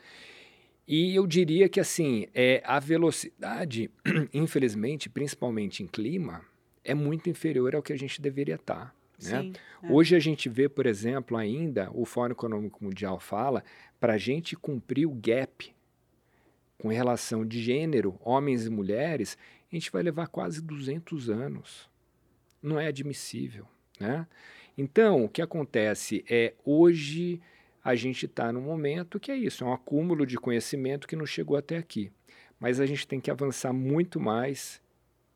E 0.87 1.15
eu 1.15 1.27
diria 1.27 1.69
que 1.69 1.79
assim, 1.79 2.27
é, 2.35 2.63
a 2.65 2.81
velocidade, 2.81 3.91
infelizmente, 4.35 5.09
principalmente 5.09 5.83
em 5.83 5.87
clima, 5.87 6.45
é 6.85 6.95
muito 6.95 7.31
inferior 7.31 7.75
ao 7.75 7.83
que 7.83 7.93
a 7.93 7.99
gente 7.99 8.21
deveria 8.21 8.57
estar. 8.57 8.87
Tá. 8.87 8.95
Né? 9.23 9.43
Sim, 9.43 9.53
é. 9.83 9.93
Hoje 9.93 10.17
a 10.17 10.19
gente 10.19 10.49
vê, 10.49 10.69
por 10.69 10.87
exemplo, 10.87 11.37
ainda 11.37 11.91
o 11.93 12.05
Fórum 12.05 12.33
Econômico 12.33 12.83
Mundial 12.83 13.21
fala 13.21 13.63
para 13.99 14.15
a 14.15 14.19
gente 14.19 14.57
cumprir 14.57 15.07
o 15.07 15.15
gap 15.15 15.73
com 16.79 16.89
relação 16.89 17.45
de 17.45 17.63
gênero, 17.63 18.19
homens 18.21 18.65
e 18.65 18.71
mulheres, 18.71 19.37
a 19.71 19.75
gente 19.75 19.93
vai 19.93 20.03
levar 20.03 20.29
quase 20.29 20.63
200 20.63 21.29
anos. 21.29 21.89
Não 22.63 22.81
é 22.81 22.87
admissível. 22.87 23.67
Né? 23.99 24.27
Então, 24.77 25.25
o 25.25 25.29
que 25.29 25.43
acontece 25.43 26.25
é 26.29 26.55
hoje 26.65 27.41
a 27.83 27.95
gente 27.95 28.27
está 28.27 28.53
num 28.53 28.61
momento 28.61 29.19
que 29.19 29.31
é 29.31 29.37
isso, 29.37 29.65
é 29.65 29.67
um 29.67 29.73
acúmulo 29.73 30.27
de 30.27 30.37
conhecimento 30.37 31.09
que 31.09 31.17
não 31.17 31.27
chegou 31.27 31.57
até 31.57 31.77
aqui. 31.77 32.13
Mas 32.59 32.79
a 32.79 32.87
gente 32.87 33.09
tem 33.09 33.21
que 33.21 33.31
avançar 33.31 33.73
muito 33.73 34.21
mais 34.21 34.83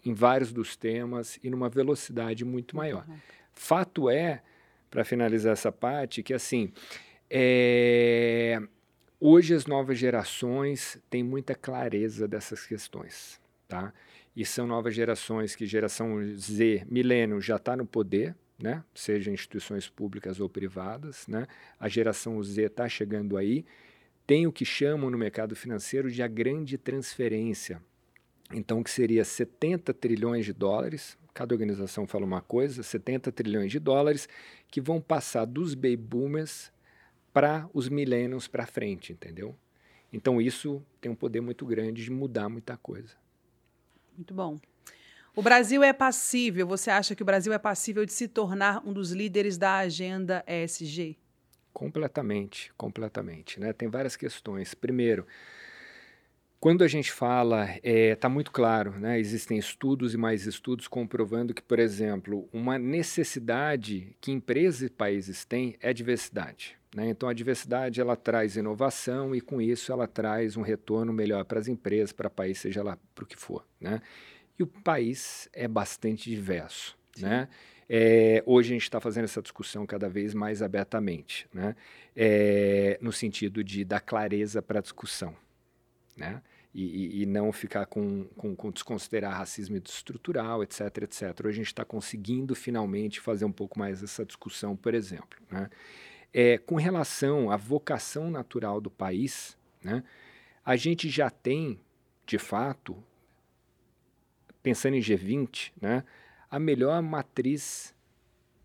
em 0.05 0.13
vários 0.13 0.53
dos 0.53 0.77
temas 0.77 1.39
e 1.43 1.49
numa 1.49 1.69
velocidade 1.69 2.45
muito 2.45 2.77
maior. 2.77 3.07
Uhum. 3.09 3.17
Fato 3.53 4.11
é, 4.11 4.43
para 4.91 5.05
finalizar 5.05 5.55
essa 5.55 5.73
parte, 5.73 6.23
que 6.23 6.35
assim, 6.35 6.71
é... 7.31 8.61
hoje 9.19 9.55
as 9.55 9.67
novas 9.67 9.99
gerações 9.99 10.99
têm 11.09 11.23
muita 11.23 11.55
clareza 11.55 12.29
dessas 12.29 12.67
questões, 12.67 13.41
tá? 13.67 13.93
E 14.37 14.45
são 14.45 14.67
novas 14.67 14.95
gerações 14.95 15.55
que 15.57 15.65
geração 15.65 16.19
Z, 16.37 16.85
milênio, 16.91 17.41
já 17.41 17.57
está 17.57 17.77
no 17.77 17.87
poder, 17.87 18.35
né? 18.59 18.85
Seja 18.95 19.31
instituições 19.31 19.89
públicas 19.89 20.41
ou 20.41 20.49
privadas, 20.49 21.27
né? 21.27 21.47
A 21.79 21.89
geração 21.89 22.43
Z 22.43 22.63
está 22.63 22.89
chegando 22.89 23.37
aí. 23.37 23.65
Tem 24.27 24.47
o 24.47 24.53
que 24.53 24.65
chamam 24.65 25.11
no 25.11 25.19
mercado 25.19 25.55
financeiro 25.55 26.11
de 26.11 26.23
a 26.23 26.29
grande 26.29 26.79
transferência. 26.79 27.83
então 28.53 28.83
que 28.83 28.91
seria 28.91 29.25
70 29.25 29.93
trilhões 29.95 30.45
de 30.45 30.53
dólares, 30.53 31.19
cada 31.33 31.55
organização 31.55 32.07
fala 32.07 32.25
uma 32.25 32.41
coisa, 32.41 32.83
70 32.83 33.33
trilhões 33.33 33.73
de 33.73 33.79
dólares 33.79 34.29
que 34.69 34.81
vão 34.81 35.01
passar 35.01 35.45
dos 35.45 35.75
baby 35.75 35.97
boomers 35.97 36.71
para 37.33 37.69
os 37.75 37.89
millennials 37.89 38.47
para 38.47 38.67
frente, 38.67 39.13
entendeu? 39.13 39.57
Então 40.13 40.41
isso 40.41 40.81
tem 41.01 41.11
um 41.11 41.17
poder 41.17 41.41
muito 41.41 41.67
grande 41.67 42.05
de 42.05 42.11
mudar 42.11 42.49
muita 42.49 42.77
coisa. 42.77 43.17
Muito 44.17 44.33
bom. 44.33 44.61
O 45.37 45.43
Brasil 45.43 45.83
é 45.83 45.93
passível, 45.93 46.65
você 46.65 46.93
acha 46.93 47.13
que 47.13 47.23
o 47.23 47.27
Brasil 47.27 47.53
é 47.53 47.59
passível 47.59 48.07
de 48.07 48.13
se 48.13 48.29
tornar 48.29 48.87
um 48.87 48.93
dos 48.93 49.11
líderes 49.11 49.59
da 49.59 49.79
agenda 49.79 50.45
ESG? 50.47 51.19
Completamente, 51.73 52.73
completamente. 52.77 53.59
Né? 53.59 53.73
Tem 53.73 53.89
várias 53.89 54.15
questões. 54.15 54.75
Primeiro, 54.75 55.27
quando 56.61 56.85
a 56.85 56.87
gente 56.89 57.11
fala, 57.11 57.65
está 57.65 57.81
é, 57.83 58.15
tá 58.15 58.29
muito 58.29 58.53
claro, 58.53 58.93
né? 58.93 59.19
existem 59.19 59.59
estudos 59.59 60.15
e 60.15 60.17
mais 60.17 60.47
estudos 60.47 60.87
comprovando 60.87 61.53
que, 61.53 61.63
por 61.63 61.81
exemplo, 61.81 62.49
uma 62.53 62.79
necessidade 62.79 64.17
que 64.21 64.31
empresas 64.31 64.83
e 64.83 64.89
países 64.89 65.45
têm 65.45 65.77
é 65.81 65.93
diversidade. 65.93 66.79
Né? 66.95 67.09
Então, 67.09 67.29
a 67.29 67.35
diversidade 67.35 68.01
ela 68.01 68.15
traz 68.15 68.57
inovação 68.57 69.35
e, 69.35 69.41
com 69.41 69.61
isso, 69.61 69.91
ela 69.91 70.07
traz 70.07 70.57
um 70.57 70.63
retorno 70.63 71.13
melhor 71.13 71.45
para 71.45 71.59
as 71.59 71.67
empresas, 71.67 72.13
para 72.13 72.29
o 72.29 72.31
país, 72.31 72.59
seja 72.59 72.85
lá 72.85 72.97
para 73.17 73.25
o 73.25 73.27
que 73.27 73.37
for. 73.37 73.67
Né? 73.81 74.01
E 74.59 74.63
o 74.63 74.67
país 74.67 75.49
é 75.53 75.67
bastante 75.67 76.31
diverso. 76.31 76.97
Né? 77.19 77.49
É, 77.89 78.43
hoje 78.47 78.71
a 78.71 78.75
gente 78.75 78.83
está 78.83 79.01
fazendo 79.01 79.25
essa 79.25 79.43
discussão 79.43 79.87
cada 79.87 80.09
vez 80.09 80.35
mais 80.35 80.63
abertamente, 80.63 81.47
né? 81.53 81.77
É, 82.17 82.99
no 83.01 83.13
sentido 83.13 83.63
de 83.63 83.85
dar 83.85 84.01
clareza 84.01 84.63
para 84.63 84.79
a 84.79 84.83
discussão, 84.83 85.35
né? 86.17 86.41
E, 86.73 86.83
e, 86.83 87.23
e, 87.23 87.27
não 87.27 87.53
ficar 87.53 87.87
com, 87.87 88.25
com, 88.37 88.57
com, 88.57 88.71
desconsiderar 88.73 89.39
racismo 89.39 89.77
estrutural, 89.77 90.61
etc, 90.61 90.81
etc. 91.03 91.23
Hoje 91.45 91.49
a 91.49 91.53
gente 91.53 91.67
está 91.69 91.85
conseguindo 91.85 92.53
finalmente 92.57 93.21
fazer 93.21 93.45
um 93.45 93.53
pouco 93.53 93.79
mais 93.79 94.03
essa 94.03 94.25
discussão, 94.25 94.75
por 94.75 94.93
exemplo. 94.93 95.39
Né? 95.49 95.71
É, 96.33 96.59
com 96.59 96.75
relação 96.75 97.49
à 97.49 97.57
vocação 97.57 98.29
natural 98.29 98.81
do 98.81 98.91
país, 98.91 99.57
né, 99.85 100.03
a 100.65 100.75
gente 100.75 101.09
já 101.09 101.31
tem, 101.31 101.79
de 102.27 102.39
fato, 102.39 103.01
pensando 104.65 104.97
em 104.97 105.01
G20, 105.01 105.73
né, 105.79 106.03
a 106.51 106.59
melhor 106.59 107.03
matriz 107.03 107.95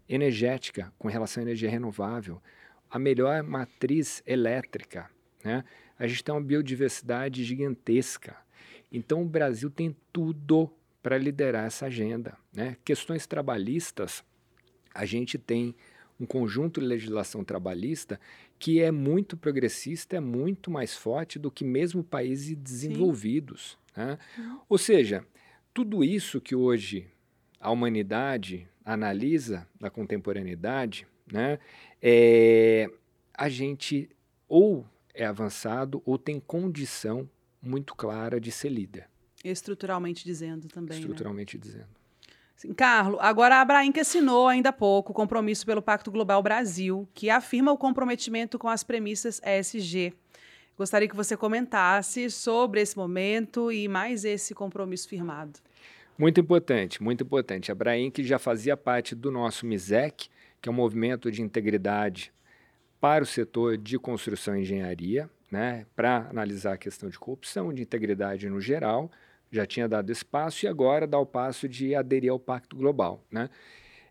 energética 0.07 0.93
com 0.97 1.09
relação 1.09 1.41
à 1.41 1.45
energia 1.45 1.69
renovável, 1.69 2.41
a 2.89 2.97
melhor 2.97 3.43
matriz 3.43 4.23
elétrica. 4.25 5.11
Né? 5.43 5.63
A 5.99 6.07
gente 6.07 6.23
tem 6.23 6.33
uma 6.33 6.41
biodiversidade 6.41 7.43
gigantesca. 7.43 8.37
Então, 8.89 9.21
o 9.21 9.25
Brasil 9.25 9.69
tem 9.69 9.95
tudo 10.11 10.71
para 11.03 11.17
liderar 11.17 11.65
essa 11.65 11.87
agenda. 11.87 12.37
Né? 12.53 12.77
Questões 12.85 13.27
trabalhistas, 13.27 14.23
a 14.95 15.05
gente 15.05 15.37
tem 15.37 15.75
um 16.17 16.25
conjunto 16.25 16.79
de 16.79 16.87
legislação 16.87 17.43
trabalhista 17.43 18.19
que 18.57 18.81
é 18.81 18.89
muito 18.89 19.35
progressista, 19.35 20.15
é 20.15 20.19
muito 20.19 20.71
mais 20.71 20.95
forte 20.95 21.37
do 21.37 21.51
que 21.51 21.65
mesmo 21.65 22.03
países 22.03 22.55
desenvolvidos. 22.55 23.77
Né? 23.95 24.17
Uhum. 24.37 24.59
Ou 24.69 24.77
seja, 24.77 25.25
tudo 25.73 26.03
isso 26.03 26.41
que 26.41 26.55
hoje 26.55 27.07
a 27.59 27.71
humanidade 27.71 28.67
analisa 28.83 29.67
na 29.79 29.89
contemporaneidade, 29.89 31.07
né, 31.31 31.59
é, 32.01 32.89
a 33.33 33.49
gente 33.49 34.09
ou 34.47 34.85
é 35.13 35.25
avançado 35.25 36.01
ou 36.05 36.17
tem 36.17 36.39
condição 36.39 37.29
muito 37.61 37.93
clara 37.95 38.39
de 38.39 38.51
ser 38.51 38.69
líder. 38.69 39.07
Estruturalmente 39.43 40.23
dizendo 40.23 40.67
também. 40.67 40.97
Né? 40.97 41.01
Estruturalmente 41.01 41.57
né? 41.57 41.61
dizendo. 41.63 41.99
Sim, 42.55 42.73
Carlos, 42.73 43.19
agora 43.21 43.55
a 43.55 43.61
Abrainc 43.61 43.97
assinou 43.97 44.47
ainda 44.47 44.69
há 44.69 44.73
pouco 44.73 45.13
o 45.13 45.15
compromisso 45.15 45.65
pelo 45.65 45.81
Pacto 45.81 46.11
Global 46.11 46.43
Brasil, 46.43 47.07
que 47.13 47.29
afirma 47.29 47.71
o 47.71 47.77
comprometimento 47.77 48.59
com 48.59 48.67
as 48.67 48.83
premissas 48.83 49.39
ESG. 49.45 50.13
Gostaria 50.77 51.07
que 51.07 51.15
você 51.15 51.37
comentasse 51.37 52.29
sobre 52.29 52.81
esse 52.81 52.97
momento 52.97 53.71
e 53.71 53.87
mais 53.87 54.25
esse 54.25 54.53
compromisso 54.53 55.07
firmado. 55.07 55.59
Muito 56.19 56.41
importante, 56.41 57.01
muito 57.01 57.23
importante. 57.23 57.71
A 57.71 57.75
Brainc 57.75 58.21
já 58.23 58.37
fazia 58.37 58.75
parte 58.75 59.15
do 59.15 59.31
nosso 59.31 59.65
MISEC, 59.65 60.27
que 60.61 60.67
é 60.67 60.71
um 60.71 60.75
movimento 60.75 61.31
de 61.31 61.41
integridade 61.41 62.33
para 62.99 63.23
o 63.23 63.25
setor 63.25 63.77
de 63.77 63.97
construção 63.97 64.57
e 64.57 64.63
engenharia, 64.63 65.29
né, 65.49 65.85
para 65.95 66.27
analisar 66.29 66.73
a 66.73 66.77
questão 66.77 67.07
de 67.07 67.17
corrupção, 67.17 67.71
de 67.71 67.83
integridade 67.83 68.49
no 68.49 68.59
geral. 68.59 69.09
Já 69.49 69.65
tinha 69.65 69.87
dado 69.87 70.11
espaço 70.11 70.65
e 70.65 70.67
agora 70.67 71.07
dá 71.07 71.17
o 71.17 71.25
passo 71.25 71.69
de 71.69 71.95
aderir 71.95 72.29
ao 72.29 72.37
Pacto 72.37 72.75
Global. 72.75 73.23
Né? 73.31 73.49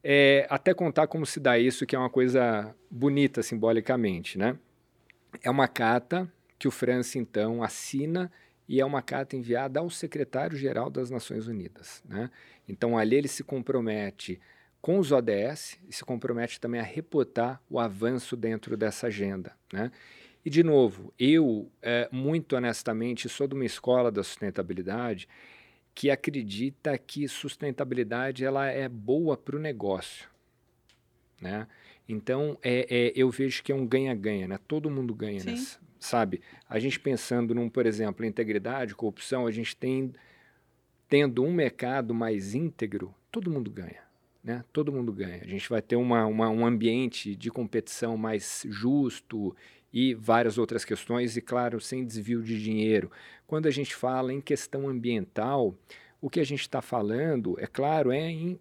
É, 0.02 0.46
até 0.48 0.72
contar 0.72 1.08
como 1.08 1.26
se 1.26 1.38
dá 1.38 1.58
isso, 1.58 1.84
que 1.84 1.94
é 1.94 1.98
uma 1.98 2.08
coisa 2.08 2.74
bonita 2.90 3.42
simbolicamente. 3.42 4.38
Né? 4.38 4.58
É 5.42 5.50
uma 5.50 5.68
carta 5.68 6.26
que 6.58 6.66
o 6.66 6.70
França, 6.70 7.18
então, 7.18 7.62
assina 7.62 8.32
e 8.68 8.80
é 8.80 8.84
uma 8.84 9.00
carta 9.00 9.34
enviada 9.34 9.80
ao 9.80 9.88
secretário-geral 9.88 10.90
das 10.90 11.10
Nações 11.10 11.46
Unidas. 11.46 12.02
Né? 12.06 12.30
Então, 12.68 12.98
ali 12.98 13.16
ele 13.16 13.28
se 13.28 13.42
compromete 13.42 14.38
com 14.80 14.98
os 14.98 15.10
ODS 15.10 15.78
e 15.88 15.92
se 15.92 16.04
compromete 16.04 16.60
também 16.60 16.80
a 16.80 16.84
reportar 16.84 17.62
o 17.68 17.80
avanço 17.80 18.36
dentro 18.36 18.76
dessa 18.76 19.06
agenda. 19.06 19.56
Né? 19.72 19.90
E, 20.44 20.50
de 20.50 20.62
novo, 20.62 21.12
eu, 21.18 21.70
é, 21.80 22.08
muito 22.12 22.54
honestamente, 22.54 23.28
sou 23.28 23.48
de 23.48 23.54
uma 23.54 23.64
escola 23.64 24.12
da 24.12 24.22
sustentabilidade 24.22 25.26
que 25.94 26.10
acredita 26.10 26.96
que 26.96 27.26
sustentabilidade 27.26 28.44
ela 28.44 28.66
é 28.66 28.88
boa 28.88 29.36
para 29.36 29.56
o 29.56 29.58
negócio. 29.58 30.28
Né? 31.40 31.66
Então, 32.08 32.58
é, 32.62 32.86
é, 32.88 33.12
eu 33.16 33.30
vejo 33.30 33.62
que 33.62 33.72
é 33.72 33.74
um 33.74 33.86
ganha-ganha, 33.86 34.46
né? 34.46 34.58
todo 34.68 34.90
mundo 34.90 35.14
ganha 35.14 35.42
nessa, 35.42 35.80
sabe? 35.98 36.40
A 36.68 36.78
gente 36.78 36.98
pensando 36.98 37.54
num, 37.54 37.68
por 37.68 37.86
exemplo, 37.86 38.24
integridade, 38.24 38.94
corrupção, 38.94 39.46
a 39.46 39.50
gente 39.50 39.76
tem 39.76 40.12
tendo 41.08 41.42
um 41.42 41.52
mercado 41.52 42.14
mais 42.14 42.54
íntegro, 42.54 43.14
todo 43.32 43.50
mundo 43.50 43.70
ganha, 43.70 44.02
né? 44.44 44.64
Todo 44.72 44.92
mundo 44.92 45.12
ganha. 45.12 45.42
A 45.42 45.46
gente 45.46 45.68
vai 45.68 45.80
ter 45.80 45.96
uma, 45.96 46.26
uma, 46.26 46.50
um 46.50 46.66
ambiente 46.66 47.34
de 47.34 47.50
competição 47.50 48.16
mais 48.16 48.64
justo 48.68 49.56
e 49.92 50.14
várias 50.14 50.58
outras 50.58 50.84
questões 50.84 51.36
e, 51.36 51.40
claro, 51.40 51.80
sem 51.80 52.04
desvio 52.04 52.42
de 52.42 52.62
dinheiro. 52.62 53.10
Quando 53.46 53.66
a 53.66 53.70
gente 53.70 53.94
fala 53.94 54.32
em 54.32 54.40
questão 54.40 54.86
ambiental, 54.86 55.74
o 56.20 56.28
que 56.28 56.40
a 56.40 56.44
gente 56.44 56.60
está 56.60 56.82
falando, 56.82 57.58
é 57.58 57.66
claro, 57.66 58.12
é 58.12 58.30
em, 58.30 58.58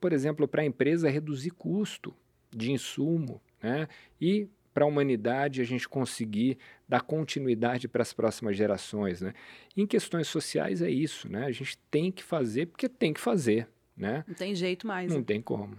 por 0.00 0.12
exemplo, 0.12 0.46
para 0.46 0.62
a 0.62 0.66
empresa 0.66 1.10
reduzir 1.10 1.50
custo 1.50 2.14
de 2.50 2.70
insumo, 2.70 3.40
né? 3.60 3.88
E 4.20 4.48
para 4.78 4.84
a 4.84 4.88
humanidade 4.88 5.60
a 5.60 5.64
gente 5.64 5.88
conseguir 5.88 6.56
dar 6.88 7.00
continuidade 7.00 7.88
para 7.88 8.00
as 8.00 8.12
próximas 8.12 8.56
gerações. 8.56 9.20
Né? 9.20 9.34
Em 9.76 9.84
questões 9.84 10.28
sociais 10.28 10.80
é 10.80 10.88
isso, 10.88 11.28
né? 11.28 11.46
a 11.46 11.50
gente 11.50 11.76
tem 11.90 12.12
que 12.12 12.22
fazer 12.22 12.66
porque 12.66 12.88
tem 12.88 13.12
que 13.12 13.20
fazer. 13.20 13.68
Né? 13.96 14.24
Não 14.28 14.36
tem 14.36 14.54
jeito 14.54 14.86
mais. 14.86 15.12
Não 15.12 15.20
tem 15.20 15.42
como. 15.42 15.76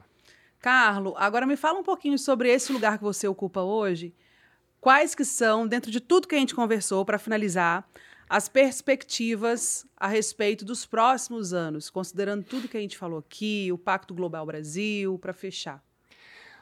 Carlo, 0.59 1.13
agora 1.15 1.47
me 1.47 1.55
fala 1.55 1.79
um 1.79 1.83
pouquinho 1.83 2.19
sobre 2.19 2.49
esse 2.49 2.73
lugar 2.73 2.97
que 2.97 3.03
você 3.05 3.25
ocupa 3.25 3.61
hoje. 3.61 4.13
Quais 4.81 5.15
que 5.15 5.23
são, 5.23 5.65
dentro 5.65 5.89
de 5.89 6.01
tudo 6.01 6.27
que 6.27 6.35
a 6.35 6.39
gente 6.39 6.53
conversou, 6.53 7.05
para 7.05 7.17
finalizar, 7.17 7.89
as 8.27 8.49
perspectivas 8.49 9.87
a 9.95 10.09
respeito 10.09 10.65
dos 10.65 10.85
próximos 10.85 11.53
anos, 11.53 11.89
considerando 11.89 12.43
tudo 12.43 12.67
que 12.67 12.75
a 12.75 12.81
gente 12.81 12.97
falou 12.97 13.19
aqui, 13.19 13.71
o 13.71 13.77
Pacto 13.77 14.13
Global 14.13 14.45
Brasil, 14.45 15.17
para 15.19 15.31
fechar? 15.31 15.81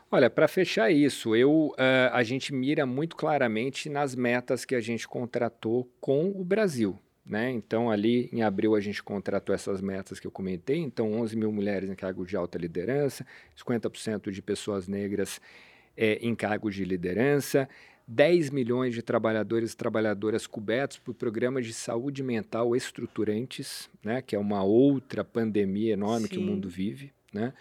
Olha, 0.10 0.30
para 0.30 0.48
fechar 0.48 0.90
isso, 0.90 1.36
eu, 1.36 1.74
uh, 1.74 2.14
a 2.14 2.24
gente 2.24 2.54
mira 2.54 2.86
muito 2.86 3.16
claramente 3.16 3.90
nas 3.90 4.16
metas 4.16 4.64
que 4.64 4.74
a 4.74 4.80
gente 4.80 5.06
contratou 5.06 5.90
com 6.00 6.30
o 6.30 6.46
Brasil. 6.46 6.98
Né? 7.26 7.52
Então, 7.52 7.92
ali 7.92 8.30
em 8.32 8.42
abril, 8.42 8.74
a 8.74 8.80
gente 8.80 9.04
contratou 9.04 9.54
essas 9.54 9.82
metas 9.82 10.18
que 10.18 10.26
eu 10.26 10.32
comentei. 10.32 10.78
Então, 10.78 11.12
11 11.12 11.36
mil 11.36 11.52
mulheres 11.52 11.90
em 11.90 11.96
cargo 11.96 12.26
de 12.26 12.38
alta 12.38 12.58
liderança, 12.58 13.26
50% 13.58 14.32
de 14.32 14.42
pessoas 14.42 14.88
negras 14.88 15.42
é, 15.98 16.14
em 16.22 16.34
cargo 16.34 16.72
de 16.72 16.86
liderança, 16.86 17.68
10 18.08 18.50
milhões 18.52 18.94
de 18.94 19.02
trabalhadores 19.02 19.74
e 19.74 19.78
trabalhadoras 19.78 20.48
cobertos 20.48 20.98
por 20.98 21.14
programas 21.16 21.66
de 21.66 21.74
saúde 21.74 22.24
mental 22.24 22.74
estruturantes, 22.78 23.90
né? 24.02 24.22
que 24.22 24.38
é 24.38 24.40
uma 24.40 24.64
outra 24.64 25.26
pandemia 25.26 25.92
enorme 25.92 26.28
Sim. 26.28 26.34
que 26.34 26.38
o 26.38 26.42
mundo 26.42 26.70
vive. 26.70 27.12
Né? 27.34 27.52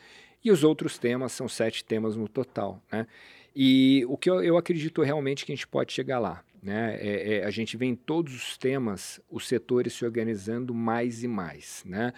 E 0.45 0.51
os 0.51 0.63
outros 0.63 0.99
temas 0.99 1.33
são 1.33 1.49
sete 1.49 1.85
temas 1.85 2.17
no 2.17 2.29
total. 2.29 2.83
Né? 2.91 3.07
E 3.55 4.05
o 4.09 4.17
que 4.17 4.29
eu, 4.29 4.43
eu 4.43 4.57
acredito 4.57 5.03
realmente 5.03 5.45
que 5.45 5.53
a 5.53 5.55
gente 5.55 5.67
pode 5.67 5.93
chegar 5.93 6.19
lá. 6.19 6.45
Né? 6.63 6.97
É, 7.01 7.37
é, 7.37 7.45
a 7.45 7.51
gente 7.51 7.77
vê 7.77 7.87
em 7.87 7.95
todos 7.95 8.35
os 8.35 8.59
temas 8.59 9.21
os 9.31 9.47
setores 9.47 9.95
se 9.95 10.05
organizando 10.05 10.75
mais 10.75 11.23
e 11.23 11.29
mais. 11.29 11.83
Né? 11.87 12.13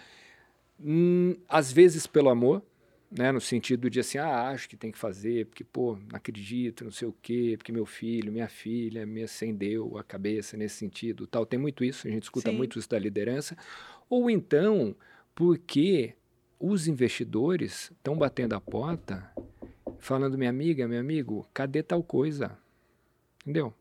Hum, 0.79 1.35
às 1.47 1.71
vezes 1.71 2.07
pelo 2.07 2.29
amor, 2.29 2.63
né, 3.11 3.31
no 3.31 3.41
sentido 3.41 3.89
de 3.89 3.99
assim, 3.99 4.17
ah, 4.17 4.49
acho 4.49 4.69
que 4.69 4.77
tem 4.77 4.91
que 4.91 4.97
fazer, 4.97 5.47
porque, 5.47 5.63
pô, 5.63 5.97
não 6.09 6.15
acredito, 6.15 6.83
não 6.83 6.91
sei 6.91 7.07
o 7.07 7.15
quê, 7.21 7.55
porque 7.57 7.71
meu 7.71 7.85
filho, 7.85 8.31
minha 8.31 8.47
filha 8.47 9.05
me 9.05 9.23
acendeu 9.23 9.97
a 9.97 10.03
cabeça 10.03 10.55
nesse 10.55 10.75
sentido, 10.75 11.25
tal. 11.25 11.45
Tem 11.45 11.59
muito 11.59 11.83
isso, 11.83 12.07
a 12.07 12.11
gente 12.11 12.23
escuta 12.23 12.51
Sim. 12.51 12.57
muito 12.57 12.77
isso 12.77 12.89
da 12.89 12.99
liderança. 12.99 13.57
Ou 14.09 14.29
então, 14.29 14.95
porque 15.33 16.13
os 16.59 16.87
investidores 16.87 17.91
estão 17.91 18.17
batendo 18.17 18.53
a 18.53 18.59
porta, 18.61 19.31
falando, 19.97 20.37
minha 20.37 20.49
amiga, 20.49 20.87
meu 20.87 20.99
amigo, 20.99 21.47
cadê 21.53 21.81
tal 21.81 22.03
coisa? 22.03 22.57
Entendeu? 23.41 23.73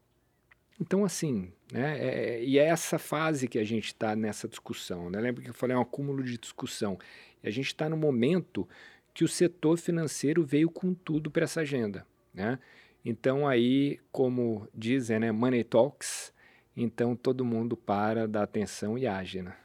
Então, 0.80 1.04
assim, 1.04 1.52
né, 1.72 1.98
é, 1.98 2.44
e 2.44 2.58
é 2.58 2.66
essa 2.66 2.98
fase 2.98 3.48
que 3.48 3.58
a 3.58 3.64
gente 3.64 3.86
está 3.86 4.14
nessa 4.14 4.46
discussão. 4.46 5.10
Né? 5.10 5.20
Lembra 5.20 5.42
que 5.42 5.50
eu 5.50 5.54
falei, 5.54 5.74
é 5.74 5.78
um 5.78 5.82
acúmulo 5.82 6.22
de 6.22 6.38
discussão. 6.38 6.98
E 7.42 7.48
a 7.48 7.50
gente 7.50 7.66
está 7.66 7.88
no 7.88 7.96
momento 7.96 8.68
que 9.12 9.24
o 9.24 9.28
setor 9.28 9.76
financeiro 9.76 10.44
veio 10.44 10.70
com 10.70 10.94
tudo 10.94 11.30
para 11.30 11.44
essa 11.44 11.62
agenda. 11.62 12.06
Né? 12.32 12.58
Então, 13.04 13.48
aí, 13.48 13.98
como 14.12 14.68
dizem, 14.72 15.18
né, 15.18 15.32
money 15.32 15.64
talks, 15.64 16.32
então 16.76 17.16
todo 17.16 17.44
mundo 17.44 17.76
para, 17.76 18.28
dá 18.28 18.44
atenção 18.44 18.96
e 18.96 19.06
age. 19.06 19.42
Né? 19.42 19.56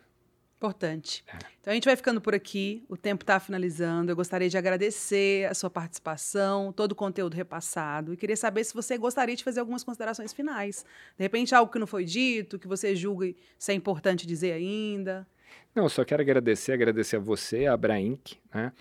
Importante. 0.63 1.25
É. 1.27 1.37
Então 1.59 1.71
a 1.71 1.73
gente 1.73 1.83
vai 1.83 1.95
ficando 1.97 2.21
por 2.21 2.33
aqui, 2.33 2.85
o 2.87 2.95
tempo 2.95 3.23
está 3.23 3.37
finalizando. 3.37 4.09
Eu 4.13 4.15
gostaria 4.15 4.47
de 4.47 4.57
agradecer 4.57 5.45
a 5.49 5.53
sua 5.53 5.69
participação, 5.69 6.71
todo 6.71 6.93
o 6.93 6.95
conteúdo 6.95 7.33
repassado. 7.33 8.13
E 8.13 8.17
queria 8.17 8.37
saber 8.37 8.63
se 8.63 8.73
você 8.73 8.97
gostaria 8.97 9.35
de 9.35 9.43
fazer 9.43 9.59
algumas 9.59 9.83
considerações 9.83 10.31
finais. 10.31 10.85
De 11.17 11.23
repente, 11.23 11.53
algo 11.53 11.69
que 11.69 11.77
não 11.77 11.85
foi 11.85 12.05
dito, 12.05 12.57
que 12.57 12.65
você 12.65 12.95
julgue 12.95 13.35
ser 13.59 13.73
importante 13.73 14.25
dizer 14.25 14.53
ainda. 14.53 15.27
Não, 15.75 15.89
só 15.89 16.05
quero 16.05 16.21
agradecer, 16.21 16.71
agradecer 16.71 17.17
a 17.17 17.19
você, 17.19 17.65
a 17.65 17.73
Abrainc, 17.73 18.37
né? 18.53 18.71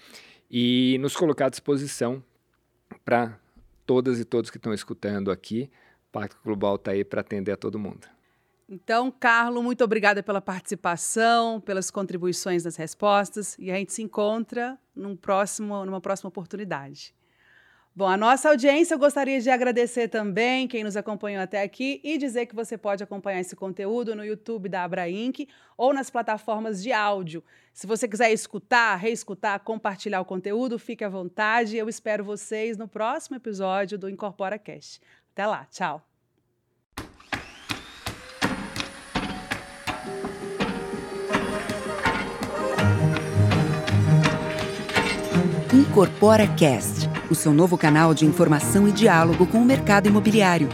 E 0.49 0.99
nos 1.01 1.17
colocar 1.17 1.47
à 1.47 1.51
disposição 1.51 2.23
para 3.05 3.37
todas 3.85 4.21
e 4.21 4.25
todos 4.25 4.53
que 4.53 4.57
estão 4.57 4.73
escutando 4.73 5.33
aqui. 5.33 5.69
O 6.11 6.13
Pacto 6.13 6.39
Global 6.45 6.77
está 6.77 6.93
aí 6.93 7.05
para 7.05 7.23
atender 7.23 7.51
a 7.51 7.57
todo 7.57 7.77
mundo. 7.77 8.07
Então, 8.75 9.11
Carlos, 9.11 9.63
muito 9.63 9.85
obrigada 9.85 10.23
pela 10.23 10.41
participação, 10.41 11.61
pelas 11.61 11.91
contribuições 11.91 12.65
nas 12.65 12.75
respostas 12.75 13.55
e 13.59 13.71
a 13.71 13.75
gente 13.75 13.93
se 13.93 14.01
encontra 14.01 14.79
num 14.97 15.15
próximo, 15.15 15.85
numa 15.85 16.01
próxima 16.01 16.29
oportunidade. 16.29 17.15
Bom, 17.95 18.09
a 18.09 18.17
nossa 18.17 18.49
audiência 18.49 18.95
eu 18.95 18.99
gostaria 18.99 19.39
de 19.43 19.51
agradecer 19.51 20.09
também 20.09 20.67
quem 20.67 20.83
nos 20.85 20.97
acompanhou 20.97 21.43
até 21.43 21.61
aqui 21.61 22.01
e 22.03 22.17
dizer 22.17 22.47
que 22.47 22.55
você 22.55 22.79
pode 22.79 23.05
acompanhar 23.05 23.41
esse 23.41 23.55
conteúdo 23.55 24.17
no 24.17 24.25
YouTube 24.25 24.71
da 24.71 24.85
Abrainc 24.85 25.47
ou 25.77 25.93
nas 25.93 26.09
plataformas 26.09 26.83
de 26.83 26.93
áudio. 26.93 27.45
Se 27.75 27.87
você 27.87 28.09
quiser 28.09 28.33
escutar, 28.33 28.97
reescutar, 28.97 29.61
compartilhar 29.61 30.23
o 30.23 30.25
conteúdo, 30.25 30.79
fique 30.79 31.05
à 31.05 31.11
vontade. 31.11 31.77
Eu 31.77 31.91
espero 31.91 32.25
vocês 32.25 32.79
no 32.79 32.89
próximo 32.89 33.37
episódio 33.37 33.99
do 33.99 34.09
Incorpora 34.09 34.59
Cast. 34.59 34.99
Até 35.31 35.47
lá, 35.47 35.67
tchau. 35.67 36.03
Incorpora 45.73 46.47
Cast, 46.47 47.09
o 47.31 47.35
seu 47.35 47.51
novo 47.51 47.79
canal 47.79 48.13
de 48.13 48.27
informação 48.27 48.87
e 48.87 48.93
diálogo 48.93 49.47
com 49.47 49.57
o 49.57 49.65
mercado 49.65 50.07
imobiliário. 50.07 50.69